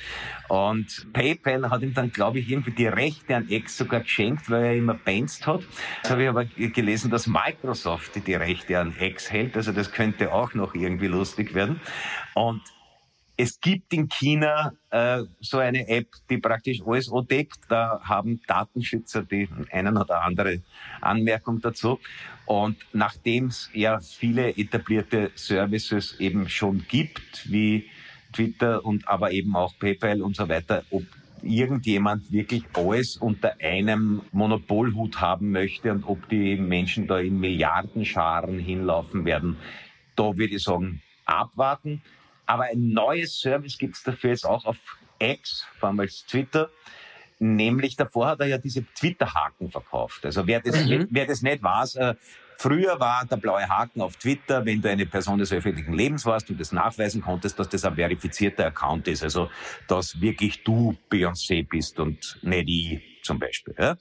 Und 0.50 1.08
PayPal 1.14 1.70
hat 1.70 1.82
ihm 1.82 1.94
dann, 1.94 2.12
glaube 2.12 2.40
ich, 2.40 2.50
irgendwie 2.50 2.72
die 2.72 2.88
Rechte 2.88 3.36
an 3.36 3.50
X 3.50 3.78
sogar 3.78 4.02
geschenkt, 4.02 4.50
weil 4.50 4.64
er 4.64 4.76
immer 4.76 4.94
benzt 4.94 5.48
hat. 5.48 5.62
Jetzt 5.98 6.12
habe 6.12 6.24
ich 6.24 6.30
aber 6.30 6.46
gelesen, 6.46 7.10
dass 7.10 7.28
Microsoft 7.28 8.12
die 8.28 8.34
Rechte 8.34 8.80
an 8.80 8.94
X 9.00 9.32
hält. 9.32 9.56
Also 9.56 9.72
das 9.72 9.92
könnte 9.92 10.32
auch 10.32 10.54
noch 10.54 10.76
irgendwie 10.76 11.08
lustig 11.08 11.54
werden. 11.54 11.80
Und 12.34 12.62
es 13.38 13.60
gibt 13.60 13.92
in 13.94 14.08
China 14.08 14.74
äh, 14.90 15.24
so 15.42 15.58
eine 15.58 15.88
App, 15.88 16.08
die 16.30 16.38
praktisch 16.38 16.82
alles 16.86 17.12
deckt. 17.30 17.60
Da 17.68 18.00
haben 18.04 18.42
Datenschützer 18.48 19.24
die 19.24 19.50
einen 19.72 19.98
oder 19.98 20.22
andere 20.24 20.62
Anmerkung 21.02 21.60
dazu. 21.60 22.00
Und 22.46 22.78
nachdem 22.94 23.48
es 23.48 23.70
ja 23.74 24.00
viele 24.00 24.56
etablierte 24.56 25.32
Services 25.36 26.20
eben 26.20 26.48
schon 26.48 26.86
gibt, 26.88 27.52
wie 27.52 27.90
Twitter 28.32 28.86
und 28.86 29.08
aber 29.08 29.32
eben 29.32 29.56
auch 29.56 29.78
PayPal 29.80 30.22
und 30.22 30.36
so 30.36 30.48
weiter, 30.48 30.84
ob 30.92 31.04
irgendjemand 31.42 32.32
wirklich 32.32 32.64
alles 32.74 33.18
unter 33.18 33.60
einem 33.60 34.22
Monopolhut 34.32 35.20
haben 35.20 35.52
möchte 35.52 35.92
und 35.92 36.04
ob 36.06 36.28
die 36.30 36.56
Menschen 36.56 37.08
da 37.08 37.20
in 37.20 37.40
Milliardenscharen 37.40 38.60
hinlaufen 38.60 39.26
werden, 39.26 39.58
da 40.16 40.38
würde 40.38 40.56
ich 40.56 40.64
sagen, 40.64 41.02
abwarten. 41.26 42.02
Aber 42.46 42.64
ein 42.64 42.90
neues 42.90 43.40
Service 43.40 43.78
gibt 43.78 43.96
es 43.96 44.04
dafür 44.04 44.32
jetzt 44.32 44.46
auch 44.46 44.66
auf 44.66 44.78
X, 45.20 45.66
vormals 45.80 46.26
Twitter. 46.26 46.70
Nämlich 47.40 47.96
davor 47.96 48.28
hat 48.28 48.40
er 48.40 48.48
ja 48.48 48.58
diese 48.58 48.86
Twitter-Haken 48.94 49.70
verkauft. 49.70 50.26
Also 50.26 50.48
wer 50.48 50.62
das, 50.62 50.86
mhm. 50.86 51.08
wer 51.10 51.26
das 51.26 51.42
nicht 51.42 51.62
weiß, 51.62 51.96
äh, 51.96 52.16
Früher 52.58 53.00
war 53.00 53.26
der 53.26 53.38
blaue 53.38 53.68
Haken 53.68 54.02
auf 54.02 54.16
Twitter, 54.18 54.66
wenn 54.66 54.82
du 54.82 54.90
eine 54.90 55.06
Person 55.06 55.40
des 55.40 55.52
öffentlichen 55.52 55.94
Lebens 55.94 56.26
warst 56.26 56.50
und 56.50 56.60
das 56.60 56.72
nachweisen 56.72 57.22
konntest, 57.22 57.60
dass 57.60 57.70
das 57.70 57.84
ein 57.84 57.96
verifizierter 57.96 58.68
Account 58.68 59.08
ist. 59.08 59.24
Also, 59.24 59.50
dass 59.88 60.20
wirklich 60.22 60.64
du 60.64 60.96
Beyoncé 61.10 61.68
bist 61.68 62.00
und 62.00 62.40
nicht 62.42 62.70
ich 62.70 63.24
zum 63.24 63.40
Beispiel. 63.40 63.76
Ja. 63.78 63.98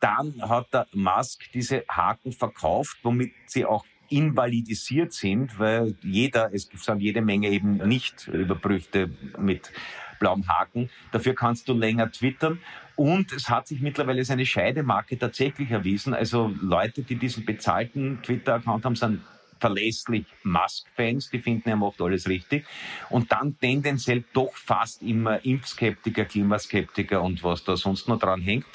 Dann 0.00 0.40
hat 0.40 0.72
der 0.72 0.86
Musk 0.92 1.42
diese 1.52 1.84
Haken 1.88 2.32
verkauft, 2.32 2.98
womit 3.02 3.32
sie 3.46 3.64
auch 3.64 3.84
invalidisiert 4.08 5.12
sind, 5.12 5.58
weil 5.58 5.94
jeder, 6.02 6.50
es 6.52 6.68
gibt 6.68 6.86
jede 6.98 7.20
Menge 7.20 7.48
eben 7.48 7.76
nicht 7.76 8.28
überprüfte 8.28 9.10
mit 9.38 9.72
blauem 10.18 10.48
Haken. 10.48 10.90
Dafür 11.12 11.34
kannst 11.34 11.68
du 11.68 11.74
länger 11.74 12.10
twittern. 12.10 12.60
Und 12.96 13.32
es 13.32 13.48
hat 13.48 13.68
sich 13.68 13.80
mittlerweile 13.80 14.24
seine 14.24 14.44
Scheidemarke 14.44 15.18
tatsächlich 15.18 15.70
erwiesen. 15.70 16.14
Also 16.14 16.52
Leute, 16.60 17.02
die 17.02 17.14
diesen 17.14 17.44
bezahlten 17.44 18.20
Twitter-Account 18.22 18.84
haben, 18.84 18.96
sind 18.96 19.20
verlässlich 19.60 20.26
Musk-Fans, 20.42 21.30
die 21.30 21.38
finden, 21.38 21.68
er 21.68 21.76
macht 21.76 22.00
alles 22.00 22.28
richtig. 22.28 22.64
Und 23.10 23.32
dann 23.32 23.58
tendenziell 23.58 24.24
doch 24.32 24.54
fast 24.54 25.02
immer 25.02 25.44
Impfskeptiker, 25.44 26.24
Klimaskeptiker 26.24 27.22
und 27.22 27.42
was 27.42 27.64
da 27.64 27.76
sonst 27.76 28.08
noch 28.08 28.18
dran 28.18 28.40
hängt. 28.40 28.66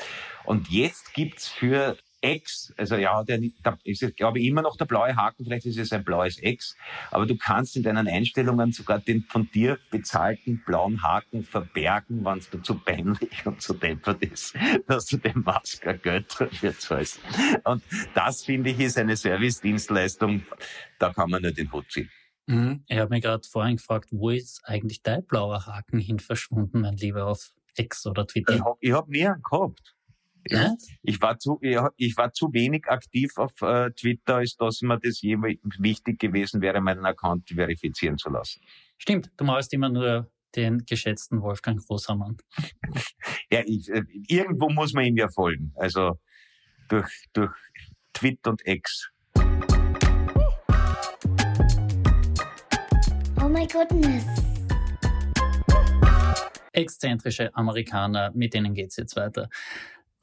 Und 0.46 0.70
jetzt 0.70 1.14
gibt's 1.14 1.48
für 1.48 1.98
X, 2.24 2.74
also 2.78 2.96
ja, 2.96 3.24
der, 3.24 3.40
da 3.64 3.78
ist 3.84 4.16
glaube 4.16 4.40
ich, 4.40 4.46
immer 4.46 4.62
noch 4.62 4.78
der 4.78 4.86
blaue 4.86 5.16
Haken, 5.16 5.44
vielleicht 5.44 5.66
ist 5.66 5.78
es 5.78 5.92
ein 5.92 6.04
blaues 6.04 6.42
X, 6.42 6.76
aber 7.12 7.26
du 7.26 7.36
kannst 7.36 7.76
in 7.76 7.84
deinen 7.84 8.08
Einstellungen 8.08 8.72
sogar 8.72 9.00
den 9.00 9.24
von 9.24 9.50
dir 9.52 9.78
bezahlten 9.92 10.64
blauen 10.66 11.04
Haken 11.04 11.44
verbergen, 11.44 12.24
wenn 12.24 12.38
es 12.38 12.50
dir 12.50 12.62
zu 12.62 12.76
peinlich 12.76 13.46
und 13.46 13.62
zu 13.62 13.74
deppert 13.74 14.24
ist, 14.24 14.56
dass 14.88 15.06
du 15.08 15.18
dem 15.18 15.44
Masker 15.44 15.96
Geld 15.96 16.34
dafür 16.40 16.78
zahlst. 16.78 17.20
Und 17.66 17.84
das, 18.16 18.44
finde 18.44 18.70
ich, 18.70 18.80
ist 18.80 18.98
eine 18.98 19.18
Service-Dienstleistung, 19.18 20.44
da 21.00 21.12
kann 21.12 21.30
man 21.30 21.42
nur 21.42 21.52
den 21.52 21.72
Hut 21.72 21.92
ziehen. 21.92 22.10
Mhm. 22.46 22.84
Ich 22.88 22.98
habe 22.98 23.10
mich 23.10 23.24
gerade 23.24 23.48
vorhin 23.48 23.78
gefragt, 23.78 24.10
wo 24.12 24.30
ist 24.30 24.62
eigentlich 24.66 25.02
dein 25.02 25.26
blauer 25.26 25.66
Haken 25.66 26.00
hin 26.00 26.20
verschwunden, 26.20 26.82
mein 26.82 26.96
Lieber, 26.96 27.28
auf 27.28 27.52
X 27.76 28.06
oder 28.06 28.28
Twitter? 28.28 28.56
Ich 28.56 28.62
habe 28.62 28.98
hab 28.98 29.08
nie 29.10 29.28
einen 29.28 29.42
gehabt. 29.42 29.96
Ja? 30.50 30.76
Ich 31.02 31.22
war 31.22 31.38
zu, 31.40 31.60
ich 31.62 32.18
war 32.18 32.34
zu 32.34 32.52
wenig 32.54 32.88
aktiv 32.88 33.32
auf 33.38 33.62
äh, 33.62 33.92
Twitter, 33.92 34.36
als 34.38 34.56
dass 34.56 34.82
mir 34.82 35.00
das 35.00 35.22
jemals 35.22 35.60
wichtig 35.80 36.20
gewesen 36.20 36.62
wäre, 36.62 36.82
meinen 36.82 37.06
Account 37.06 37.50
verifizieren 37.50 38.18
zu 38.18 38.30
lassen. 38.30 38.62
Stimmt, 38.98 39.32
du 39.38 39.46
malst 39.46 39.74
immer 39.74 39.90
nur 39.90 40.30
den 40.56 40.86
geschätzten 40.86 41.42
Wolfgang 41.42 41.80
Großhammann. 41.86 42.38
ja, 43.52 43.62
ich, 43.66 43.90
äh, 43.90 44.04
irgendwo 44.28 44.70
muss 44.70 44.94
man 44.94 45.06
ihm 45.06 45.18
ja 45.18 45.28
folgen. 45.30 45.74
Also 45.76 46.20
durch, 46.90 47.26
durch 47.34 47.54
Twitter 48.14 48.52
und 48.52 48.62
X. 48.66 49.10
Oh 53.42 53.50
my 53.50 53.68
goodness. 53.68 54.26
Exzentrische 56.72 57.54
Amerikaner, 57.56 58.32
mit 58.34 58.54
denen 58.54 58.74
geht's 58.74 58.98
jetzt 58.98 59.16
weiter. 59.16 59.50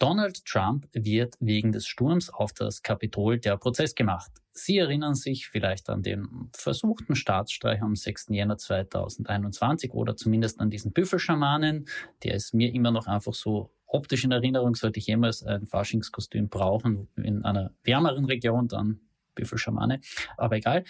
Donald 0.01 0.47
Trump 0.47 0.89
wird 0.95 1.37
wegen 1.41 1.73
des 1.73 1.87
Sturms 1.87 2.31
auf 2.31 2.55
das 2.55 2.83
Kapitol 2.83 3.39
der 3.39 3.59
Prozess 3.59 3.95
gemacht. 3.95 4.33
Sie 4.53 4.79
erinnern 4.79 5.15
sich 5.15 5.49
vielleicht 5.49 5.91
an 5.91 6.03
den 6.03 6.49
versuchten 6.57 7.15
Staatsstreich 7.15 7.83
am 7.83 7.95
6. 7.95 8.29
Jänner 8.31 8.57
2021 8.57 9.93
oder 9.93 10.17
zumindest 10.17 10.59
an 10.59 10.71
diesen 10.71 10.93
Büffelschamanen. 10.93 11.87
Der 12.23 12.35
ist 12.35 12.55
mir 12.55 12.73
immer 12.73 12.91
noch 12.91 13.09
einfach 13.09 13.35
so 13.35 13.75
optisch 13.87 14.25
in 14.25 14.33
Erinnerung. 14.33 14.75
Sollte 14.75 14.99
ich 14.99 15.07
jemals 15.07 15.43
ein 15.43 15.67
Faschingskostüm 15.67 16.49
brauchen 16.49 17.09
in 17.17 17.45
einer 17.45 17.75
wärmeren 17.85 18.25
Region, 18.25 18.69
dann 18.69 19.01
Büffelschamane. 19.41 20.01
Aber 20.37 20.57
egal. 20.57 20.85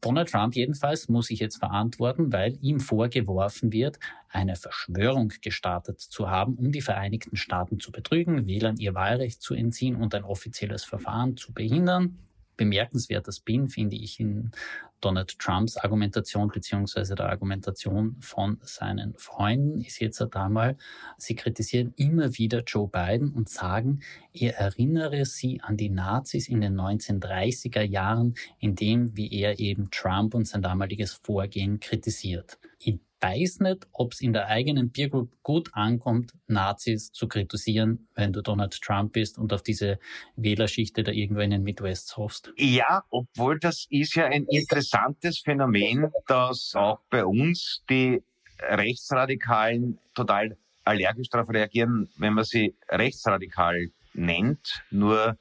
Donald 0.00 0.30
Trump 0.30 0.54
jedenfalls 0.54 1.08
muss 1.08 1.26
sich 1.26 1.38
jetzt 1.38 1.58
verantworten, 1.58 2.32
weil 2.32 2.58
ihm 2.60 2.80
vorgeworfen 2.80 3.72
wird, 3.72 3.98
eine 4.28 4.56
Verschwörung 4.56 5.32
gestartet 5.40 6.00
zu 6.00 6.30
haben, 6.30 6.54
um 6.54 6.72
die 6.72 6.80
Vereinigten 6.80 7.36
Staaten 7.36 7.78
zu 7.80 7.92
betrügen, 7.92 8.46
Wählern 8.46 8.76
ihr 8.78 8.94
Wahlrecht 8.94 9.42
zu 9.42 9.54
entziehen 9.54 9.96
und 9.96 10.14
ein 10.14 10.24
offizielles 10.24 10.84
Verfahren 10.84 11.36
zu 11.36 11.52
behindern 11.52 12.18
bemerkenswerter 12.56 13.32
Spin, 13.32 13.68
finde 13.68 13.96
ich, 13.96 14.20
in 14.20 14.52
Donald 15.00 15.38
Trumps 15.38 15.76
Argumentation 15.76 16.48
beziehungsweise 16.48 17.14
der 17.14 17.28
Argumentation 17.28 18.16
von 18.20 18.58
seinen 18.62 19.14
Freunden 19.16 19.80
ist 19.80 20.00
jetzt 20.00 20.22
einmal, 20.36 20.76
sie 21.18 21.34
kritisieren 21.34 21.92
immer 21.96 22.38
wieder 22.38 22.62
Joe 22.64 22.88
Biden 22.88 23.32
und 23.32 23.48
sagen, 23.48 24.00
er 24.32 24.56
erinnere 24.56 25.24
sie 25.24 25.60
an 25.60 25.76
die 25.76 25.90
Nazis 25.90 26.48
in 26.48 26.60
den 26.60 26.80
1930er 26.80 27.82
Jahren, 27.82 28.34
indem 28.60 29.16
wie 29.16 29.32
er 29.32 29.58
eben 29.58 29.90
Trump 29.90 30.34
und 30.34 30.46
sein 30.46 30.62
damaliges 30.62 31.14
Vorgehen 31.14 31.80
kritisiert. 31.80 32.58
In 32.78 33.00
weiß 33.22 33.60
nicht, 33.60 33.86
ob 33.92 34.12
es 34.12 34.20
in 34.20 34.32
der 34.32 34.48
eigenen 34.48 34.92
Peer 34.92 35.08
Group 35.08 35.30
gut 35.42 35.70
ankommt, 35.72 36.32
Nazis 36.48 37.12
zu 37.12 37.28
kritisieren, 37.28 38.08
wenn 38.14 38.32
du 38.32 38.42
Donald 38.42 38.80
Trump 38.80 39.12
bist 39.12 39.38
und 39.38 39.52
auf 39.52 39.62
diese 39.62 39.98
Wählerschichte 40.36 41.02
da 41.02 41.12
irgendwo 41.12 41.40
in 41.40 41.50
den 41.50 41.62
Midwest 41.62 42.16
hoffst. 42.16 42.52
Ja, 42.56 43.04
obwohl 43.10 43.58
das 43.58 43.86
ist 43.90 44.16
ja 44.16 44.26
ein 44.26 44.44
interessantes 44.46 45.38
Phänomen, 45.38 46.10
dass 46.26 46.72
auch 46.74 47.00
bei 47.10 47.24
uns 47.24 47.84
die 47.88 48.22
Rechtsradikalen 48.58 49.98
total 50.14 50.56
allergisch 50.84 51.28
darauf 51.28 51.48
reagieren, 51.48 52.08
wenn 52.16 52.34
man 52.34 52.44
sie 52.44 52.74
rechtsradikal 52.88 53.88
nennt. 54.14 54.82
Nur 54.90 55.38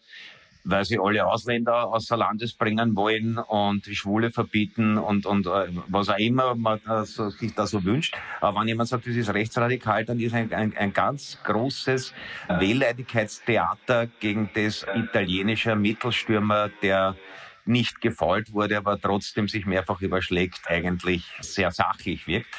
weil 0.63 0.85
sie 0.85 0.99
alle 0.99 1.25
Ausländer 1.25 1.87
außer 1.87 2.17
Landes 2.17 2.53
bringen 2.53 2.95
wollen 2.95 3.37
und 3.37 3.85
die 3.85 3.95
Schwule 3.95 4.31
verbieten 4.31 4.97
und, 4.97 5.25
und 5.25 5.47
äh, 5.47 5.67
was 5.87 6.09
auch 6.09 6.17
immer 6.17 6.55
man 6.55 6.79
also 6.85 7.29
sich 7.29 7.53
da 7.55 7.65
so 7.65 7.83
wünscht. 7.83 8.15
Aber 8.39 8.59
wenn 8.59 8.67
jemand 8.67 8.89
sagt, 8.89 9.07
das 9.07 9.15
ist 9.15 9.33
rechtsradikal, 9.33 10.05
dann 10.05 10.19
ist 10.19 10.33
ein, 10.33 10.53
ein, 10.53 10.75
ein 10.77 10.93
ganz 10.93 11.39
großes 11.43 12.13
Wehleidigkeitstheater 12.47 14.07
gegen 14.19 14.49
das 14.53 14.85
italienische 14.95 15.75
Mittelstürmer, 15.75 16.69
der 16.81 17.15
nicht 17.65 18.01
gefault 18.01 18.53
wurde, 18.53 18.77
aber 18.77 18.99
trotzdem 18.99 19.47
sich 19.47 19.65
mehrfach 19.65 20.01
überschlägt, 20.01 20.61
eigentlich 20.67 21.25
sehr 21.41 21.71
sachlich 21.71 22.27
wirkt. 22.27 22.49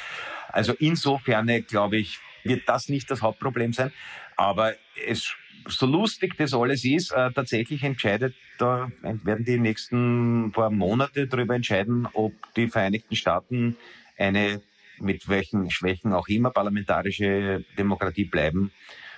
Also 0.49 0.73
insofern, 0.79 1.47
glaube 1.67 1.97
ich, 1.97 2.19
wird 2.43 2.67
das 2.67 2.89
nicht 2.89 3.09
das 3.09 3.21
Hauptproblem 3.21 3.73
sein. 3.73 3.91
Aber 4.35 4.73
es 5.07 5.35
so 5.67 5.85
lustig 5.85 6.35
das 6.37 6.53
alles 6.53 6.83
ist, 6.85 7.11
äh, 7.11 7.31
tatsächlich 7.31 7.83
entscheidet, 7.83 8.35
da 8.57 8.91
werden 9.01 9.45
die 9.45 9.59
nächsten 9.59 10.51
paar 10.53 10.69
Monate 10.69 11.27
darüber 11.27 11.55
entscheiden, 11.55 12.07
ob 12.13 12.33
die 12.55 12.67
Vereinigten 12.67 13.15
Staaten 13.15 13.77
eine 14.17 14.61
mit 14.99 15.27
welchen 15.27 15.69
Schwächen 15.71 16.13
auch 16.13 16.27
immer 16.27 16.51
parlamentarische 16.51 17.65
Demokratie 17.77 18.25
bleiben 18.25 18.71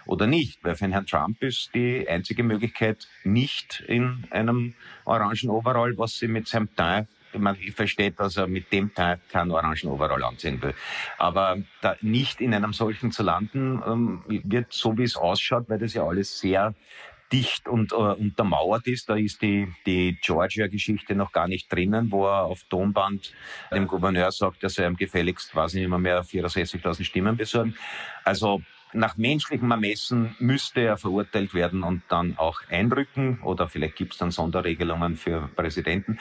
oder 0.06 0.28
nicht. 0.28 0.64
Weil 0.64 0.76
für 0.76 0.88
Herrn 0.88 1.06
Trump 1.06 1.42
ist 1.42 1.72
die 1.74 2.08
einzige 2.08 2.44
Möglichkeit 2.44 3.08
nicht 3.24 3.84
in 3.88 4.26
einem 4.32 4.74
orangen 5.04 5.50
Overall, 5.50 5.98
was 5.98 6.18
sie 6.18 6.28
mit 6.28 6.48
seinem 6.48 6.74
Teil 6.76 7.08
man 7.40 7.56
versteht, 7.56 8.20
dass 8.20 8.38
er 8.38 8.48
mit 8.48 8.72
dem 8.72 8.94
Teil 8.94 9.20
keinen 9.32 9.52
orangen 9.52 9.90
Overall 9.90 10.24
anziehen 10.24 10.62
will. 10.62 10.74
Aber 11.18 11.58
da 11.82 11.96
nicht 12.02 12.42
in 12.42 12.54
einem 12.54 12.74
solchen 12.74 13.12
zu 13.12 13.24
landen, 13.24 13.82
ähm, 13.86 14.24
wird 14.28 14.74
so 14.74 14.98
wie 14.98 15.04
es 15.04 15.16
ausschaut, 15.16 15.66
weil 15.68 15.80
das 15.80 15.94
ja 15.94 16.04
alles 16.06 16.40
sehr 16.40 16.74
dicht 17.32 17.68
und 17.68 17.92
äh, 17.92 17.96
untermauert 17.96 18.88
ist. 18.88 19.10
Da 19.10 19.16
ist 19.16 19.42
die, 19.42 19.68
die 19.86 20.18
Georgia-Geschichte 20.22 21.16
noch 21.16 21.32
gar 21.32 21.48
nicht 21.48 21.72
drinnen, 21.72 22.12
wo 22.12 22.28
er 22.28 22.44
auf 22.44 22.64
Tonband 22.70 23.34
dem 23.72 23.88
Gouverneur 23.88 24.32
sagt, 24.32 24.64
dass 24.64 24.78
er 24.78 24.88
ihm 24.88 24.96
gefälligst, 24.96 25.56
weiß 25.56 25.74
nicht 25.74 25.84
immer 25.84 25.98
mehr, 25.98 26.24
64.000 26.24 27.04
Stimmen 27.04 27.36
besorgen. 27.36 27.76
Also 28.24 28.62
nach 28.94 29.18
menschlichem 29.18 29.70
Ermessen 29.72 30.36
müsste 30.40 30.82
er 30.82 30.98
verurteilt 30.98 31.54
werden 31.54 31.84
und 31.84 32.04
dann 32.08 32.38
auch 32.38 32.62
einrücken 32.70 33.42
oder 33.42 33.68
vielleicht 33.68 33.98
gibt 33.98 34.14
es 34.14 34.20
dann 34.20 34.32
Sonderregelungen 34.32 35.18
für 35.18 35.50
Präsidenten. 35.56 36.20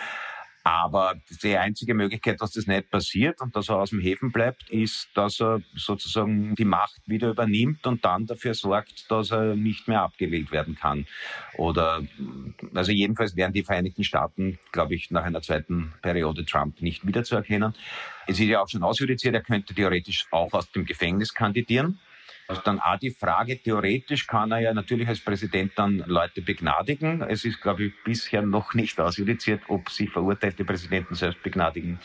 Aber 0.66 1.14
die 1.42 1.58
einzige 1.58 1.92
Möglichkeit, 1.92 2.40
dass 2.40 2.52
das 2.52 2.66
nicht 2.66 2.88
passiert 2.88 3.42
und 3.42 3.54
dass 3.54 3.68
er 3.68 3.76
aus 3.76 3.90
dem 3.90 4.00
Häfen 4.00 4.32
bleibt, 4.32 4.70
ist, 4.70 5.08
dass 5.12 5.38
er 5.38 5.60
sozusagen 5.76 6.54
die 6.54 6.64
Macht 6.64 7.02
wieder 7.04 7.28
übernimmt 7.28 7.86
und 7.86 8.02
dann 8.02 8.24
dafür 8.24 8.54
sorgt, 8.54 9.10
dass 9.10 9.30
er 9.30 9.56
nicht 9.56 9.88
mehr 9.88 10.00
abgewählt 10.00 10.52
werden 10.52 10.74
kann. 10.74 11.06
Oder, 11.58 12.02
also 12.72 12.92
jedenfalls 12.92 13.36
wären 13.36 13.52
die 13.52 13.62
Vereinigten 13.62 14.04
Staaten, 14.04 14.58
glaube 14.72 14.94
ich, 14.94 15.10
nach 15.10 15.24
einer 15.24 15.42
zweiten 15.42 15.92
Periode 16.00 16.46
Trump 16.46 16.80
nicht 16.80 17.06
wiederzuerkennen. 17.06 17.74
Es 18.26 18.40
ist 18.40 18.46
ja 18.46 18.62
auch 18.62 18.68
schon 18.68 18.82
ausjudiziert, 18.82 19.34
er 19.34 19.42
könnte 19.42 19.74
theoretisch 19.74 20.26
auch 20.30 20.54
aus 20.54 20.72
dem 20.72 20.86
Gefängnis 20.86 21.34
kandidieren. 21.34 21.98
Also 22.46 22.60
dann 22.62 22.78
auch 22.78 22.98
die 22.98 23.10
Frage, 23.10 23.60
theoretisch 23.60 24.26
kann 24.26 24.52
er 24.52 24.60
ja 24.60 24.74
natürlich 24.74 25.08
als 25.08 25.20
Präsident 25.20 25.72
dann 25.76 26.04
Leute 26.06 26.42
begnadigen. 26.42 27.22
Es 27.22 27.44
ist, 27.44 27.60
glaube 27.60 27.84
ich, 27.84 27.92
bisher 28.04 28.42
noch 28.42 28.74
nicht 28.74 29.00
ausjudiziert, 29.00 29.62
ob 29.68 29.88
sie 29.88 30.06
verurteilte 30.06 30.64
Präsidenten 30.64 31.14
selbst 31.14 31.42
begnadigen 31.42 31.98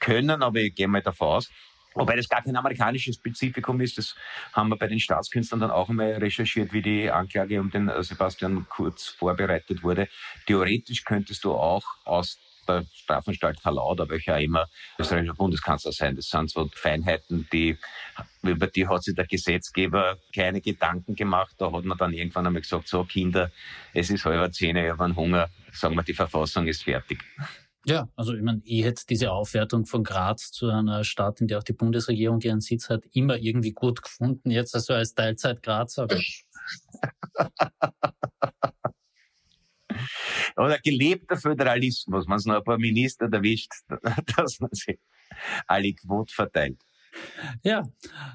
können, 0.00 0.42
aber 0.42 0.60
ich 0.60 0.74
gehe 0.74 0.88
mal 0.88 1.02
davon 1.02 1.28
aus. 1.28 1.50
Wobei 1.94 2.16
das 2.16 2.28
gar 2.28 2.42
kein 2.42 2.56
amerikanisches 2.56 3.16
Spezifikum 3.16 3.80
ist, 3.82 3.98
das 3.98 4.14
haben 4.54 4.70
wir 4.70 4.76
bei 4.76 4.86
den 4.86 4.98
Staatskünstlern 4.98 5.60
dann 5.60 5.70
auch 5.70 5.90
einmal 5.90 6.12
recherchiert, 6.14 6.72
wie 6.72 6.80
die 6.80 7.10
Anklage 7.10 7.60
um 7.60 7.70
den 7.70 7.90
Sebastian 8.02 8.66
Kurz 8.70 9.08
vorbereitet 9.08 9.82
wurde. 9.82 10.08
Theoretisch 10.46 11.04
könntest 11.04 11.44
du 11.44 11.52
auch 11.52 11.84
aus 12.04 12.38
der 12.66 12.84
Strafanstalt 12.92 13.64
Hallau 13.64 13.92
oder 13.92 14.08
welcher 14.08 14.40
immer 14.40 14.66
österreichischer 14.98 15.34
Bundeskanzler 15.34 15.92
sein. 15.92 16.16
Das 16.16 16.28
sind 16.28 16.50
so 16.50 16.68
Feinheiten, 16.74 17.48
die, 17.52 17.76
über 18.42 18.66
die 18.66 18.88
hat 18.88 19.02
sich 19.02 19.14
der 19.14 19.26
Gesetzgeber 19.26 20.18
keine 20.34 20.60
Gedanken 20.60 21.14
gemacht. 21.14 21.54
Da 21.58 21.72
hat 21.72 21.84
man 21.84 21.98
dann 21.98 22.12
irgendwann 22.12 22.46
einmal 22.46 22.62
gesagt, 22.62 22.88
so 22.88 23.04
Kinder, 23.04 23.50
es 23.94 24.10
ist 24.10 24.24
halber 24.24 24.50
zehn, 24.50 24.76
ich 24.76 24.90
habe 24.90 25.04
einen 25.04 25.16
Hunger, 25.16 25.48
sagen 25.72 25.94
wir, 25.94 26.02
die 26.02 26.14
Verfassung 26.14 26.66
ist 26.66 26.84
fertig. 26.84 27.22
Ja, 27.84 28.08
also 28.14 28.34
ich 28.34 28.42
meine, 28.42 28.60
ich 28.64 28.84
hätte 28.84 29.02
diese 29.08 29.32
Aufwertung 29.32 29.86
von 29.86 30.04
Graz 30.04 30.52
zu 30.52 30.68
einer 30.68 31.02
Stadt, 31.02 31.40
in 31.40 31.48
der 31.48 31.58
auch 31.58 31.64
die 31.64 31.72
Bundesregierung 31.72 32.40
ihren 32.40 32.60
Sitz 32.60 32.88
hat, 32.88 33.02
immer 33.12 33.36
irgendwie 33.36 33.72
gut 33.72 34.02
gefunden. 34.02 34.50
Jetzt 34.50 34.76
also 34.76 34.94
als 34.94 35.14
Teilzeit 35.14 35.64
Graz, 35.64 35.98
aber 35.98 36.16
Oder 40.56 40.78
gelebter 40.78 41.36
Föderalismus, 41.36 42.26
wenn 42.26 42.36
es 42.36 42.46
noch 42.46 42.56
ein 42.56 42.64
paar 42.64 42.78
Minister 42.78 43.28
erwischt, 43.32 43.72
dass 44.36 44.60
man 44.60 44.70
sich 44.72 44.98
alle 45.66 45.92
Quot 45.94 46.30
verteilt. 46.30 46.80
Ja, 47.62 47.88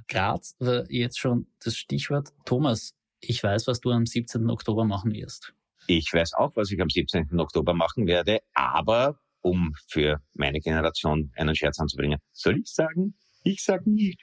Graz 0.07 0.55
war 0.59 0.89
jetzt 0.91 1.19
schon 1.19 1.47
das 1.63 1.75
Stichwort. 1.75 2.29
Thomas, 2.45 2.93
ich 3.19 3.41
weiß, 3.41 3.67
was 3.67 3.79
du 3.79 3.91
am 3.91 4.05
17. 4.05 4.49
Oktober 4.49 4.85
machen 4.85 5.13
wirst. 5.13 5.53
Ich 5.87 6.13
weiß 6.13 6.33
auch, 6.33 6.55
was 6.55 6.71
ich 6.71 6.81
am 6.81 6.89
17. 6.89 7.39
Oktober 7.39 7.73
machen 7.73 8.07
werde, 8.07 8.41
aber 8.53 9.19
um 9.41 9.73
für 9.87 10.21
meine 10.33 10.59
Generation 10.59 11.31
einen 11.35 11.55
Scherz 11.55 11.79
anzubringen, 11.79 12.19
soll 12.33 12.59
ich 12.59 12.73
sagen? 12.73 13.15
Ich 13.43 13.63
sag 13.63 13.87
nicht. 13.87 14.21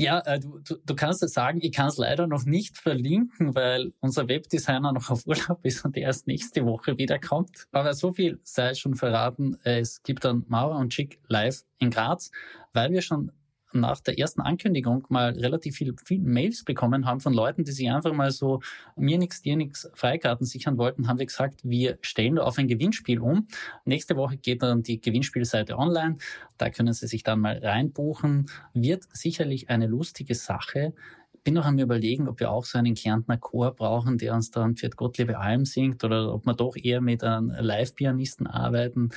Ja, 0.00 0.20
äh, 0.20 0.40
du, 0.40 0.78
du, 0.82 0.94
kannst 0.94 1.22
es 1.22 1.34
sagen, 1.34 1.58
ich 1.60 1.72
kann 1.72 1.88
es 1.88 1.98
leider 1.98 2.26
noch 2.26 2.46
nicht 2.46 2.78
verlinken, 2.78 3.54
weil 3.54 3.92
unser 4.00 4.28
Webdesigner 4.28 4.92
noch 4.92 5.10
auf 5.10 5.26
Urlaub 5.26 5.62
ist 5.62 5.84
und 5.84 5.94
erst 5.94 6.26
nächste 6.26 6.64
Woche 6.64 6.96
wiederkommt. 6.96 7.66
Aber 7.70 7.92
so 7.92 8.10
viel 8.10 8.40
sei 8.42 8.72
schon 8.72 8.94
verraten. 8.94 9.58
Es 9.62 10.02
gibt 10.02 10.24
dann 10.24 10.46
Mauer 10.48 10.76
und 10.76 10.88
Chick 10.88 11.20
live 11.28 11.64
in 11.80 11.90
Graz, 11.90 12.30
weil 12.72 12.92
wir 12.92 13.02
schon 13.02 13.30
nach 13.72 14.00
der 14.00 14.18
ersten 14.18 14.40
Ankündigung 14.40 15.06
mal 15.08 15.32
relativ 15.32 15.76
viele 15.76 15.94
viel 16.04 16.20
Mails 16.20 16.64
bekommen 16.64 17.06
haben 17.06 17.20
von 17.20 17.32
Leuten, 17.32 17.64
die 17.64 17.72
sich 17.72 17.90
einfach 17.90 18.12
mal 18.12 18.30
so 18.30 18.60
mir 18.96 19.18
nix, 19.18 19.42
dir 19.42 19.56
nix 19.56 19.90
Freikarten 19.94 20.46
sichern 20.46 20.78
wollten, 20.78 21.08
haben 21.08 21.18
wir 21.18 21.26
gesagt, 21.26 21.60
wir 21.62 21.98
stellen 22.02 22.38
auf 22.38 22.58
ein 22.58 22.68
Gewinnspiel 22.68 23.20
um. 23.20 23.48
Nächste 23.84 24.16
Woche 24.16 24.36
geht 24.36 24.62
dann 24.62 24.82
die 24.82 25.00
Gewinnspielseite 25.00 25.78
online. 25.78 26.18
Da 26.58 26.70
können 26.70 26.92
Sie 26.92 27.06
sich 27.06 27.22
dann 27.22 27.40
mal 27.40 27.58
reinbuchen. 27.58 28.46
Wird 28.74 29.04
sicherlich 29.12 29.70
eine 29.70 29.86
lustige 29.86 30.34
Sache 30.34 30.94
bin 31.42 31.54
noch 31.54 31.64
am 31.64 31.78
überlegen, 31.78 32.28
ob 32.28 32.40
wir 32.40 32.50
auch 32.50 32.64
so 32.64 32.78
einen 32.78 32.94
Kärntner 32.94 33.38
Chor 33.38 33.74
brauchen, 33.74 34.18
der 34.18 34.34
uns 34.34 34.50
dann 34.50 34.76
für 34.76 34.90
Gottliebe 34.90 35.38
Alm 35.38 35.64
singt 35.64 36.04
oder 36.04 36.34
ob 36.34 36.44
wir 36.46 36.54
doch 36.54 36.76
eher 36.76 37.00
mit 37.00 37.24
einem 37.24 37.50
Live-Pianisten 37.50 38.46
arbeiten. 38.46 39.10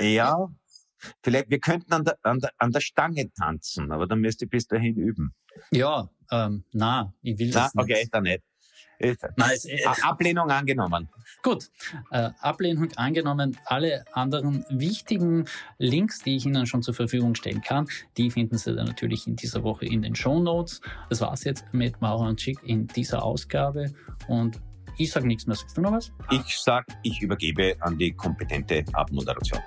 Ja, 0.00 0.48
Vielleicht, 1.22 1.50
wir 1.50 1.60
könnten 1.60 1.92
an 1.92 2.04
der, 2.04 2.18
an 2.22 2.40
der, 2.40 2.50
an 2.58 2.72
der 2.72 2.80
Stange 2.80 3.30
tanzen, 3.32 3.92
aber 3.92 4.06
dann 4.06 4.20
müsst 4.20 4.42
ihr 4.42 4.48
bis 4.48 4.66
dahin 4.66 4.96
üben. 4.96 5.34
Ja, 5.70 6.10
ähm, 6.30 6.64
na, 6.72 7.12
ich 7.22 7.38
will 7.38 7.50
na, 7.52 7.64
das 7.64 7.74
nicht. 7.74 7.84
Okay, 7.84 8.08
dann 8.10 8.24
nicht. 8.24 8.42
Nein, 8.98 9.50
es, 9.52 9.66
es, 9.66 10.02
Ablehnung 10.02 10.50
angenommen. 10.50 11.08
Gut, 11.42 11.70
äh, 12.10 12.30
Ablehnung 12.40 12.88
angenommen. 12.96 13.56
Alle 13.66 14.04
anderen 14.12 14.64
wichtigen 14.70 15.44
Links, 15.78 16.20
die 16.20 16.36
ich 16.36 16.46
Ihnen 16.46 16.66
schon 16.66 16.82
zur 16.82 16.94
Verfügung 16.94 17.34
stellen 17.34 17.60
kann, 17.60 17.88
die 18.16 18.30
finden 18.30 18.56
Sie 18.56 18.74
dann 18.74 18.86
natürlich 18.86 19.26
in 19.26 19.36
dieser 19.36 19.62
Woche 19.62 19.84
in 19.84 20.02
den 20.02 20.14
Show 20.14 20.40
Notes. 20.40 20.80
Das 21.10 21.20
war's 21.20 21.44
jetzt 21.44 21.66
mit 21.72 22.00
Maurer 22.00 22.28
und 22.28 22.40
Schick 22.40 22.58
in 22.62 22.86
dieser 22.86 23.22
Ausgabe 23.22 23.92
und 24.28 24.60
ich 24.98 25.10
sage 25.10 25.26
nichts 25.26 25.46
mehr. 25.46 25.56
Sagst 25.56 25.76
du 25.76 25.82
noch 25.82 25.92
was? 25.92 26.10
Ich 26.30 26.56
sage, 26.56 26.86
ich 27.02 27.20
übergebe 27.20 27.76
an 27.80 27.98
die 27.98 28.12
kompetente 28.12 28.82
Abmoderation. 28.94 29.60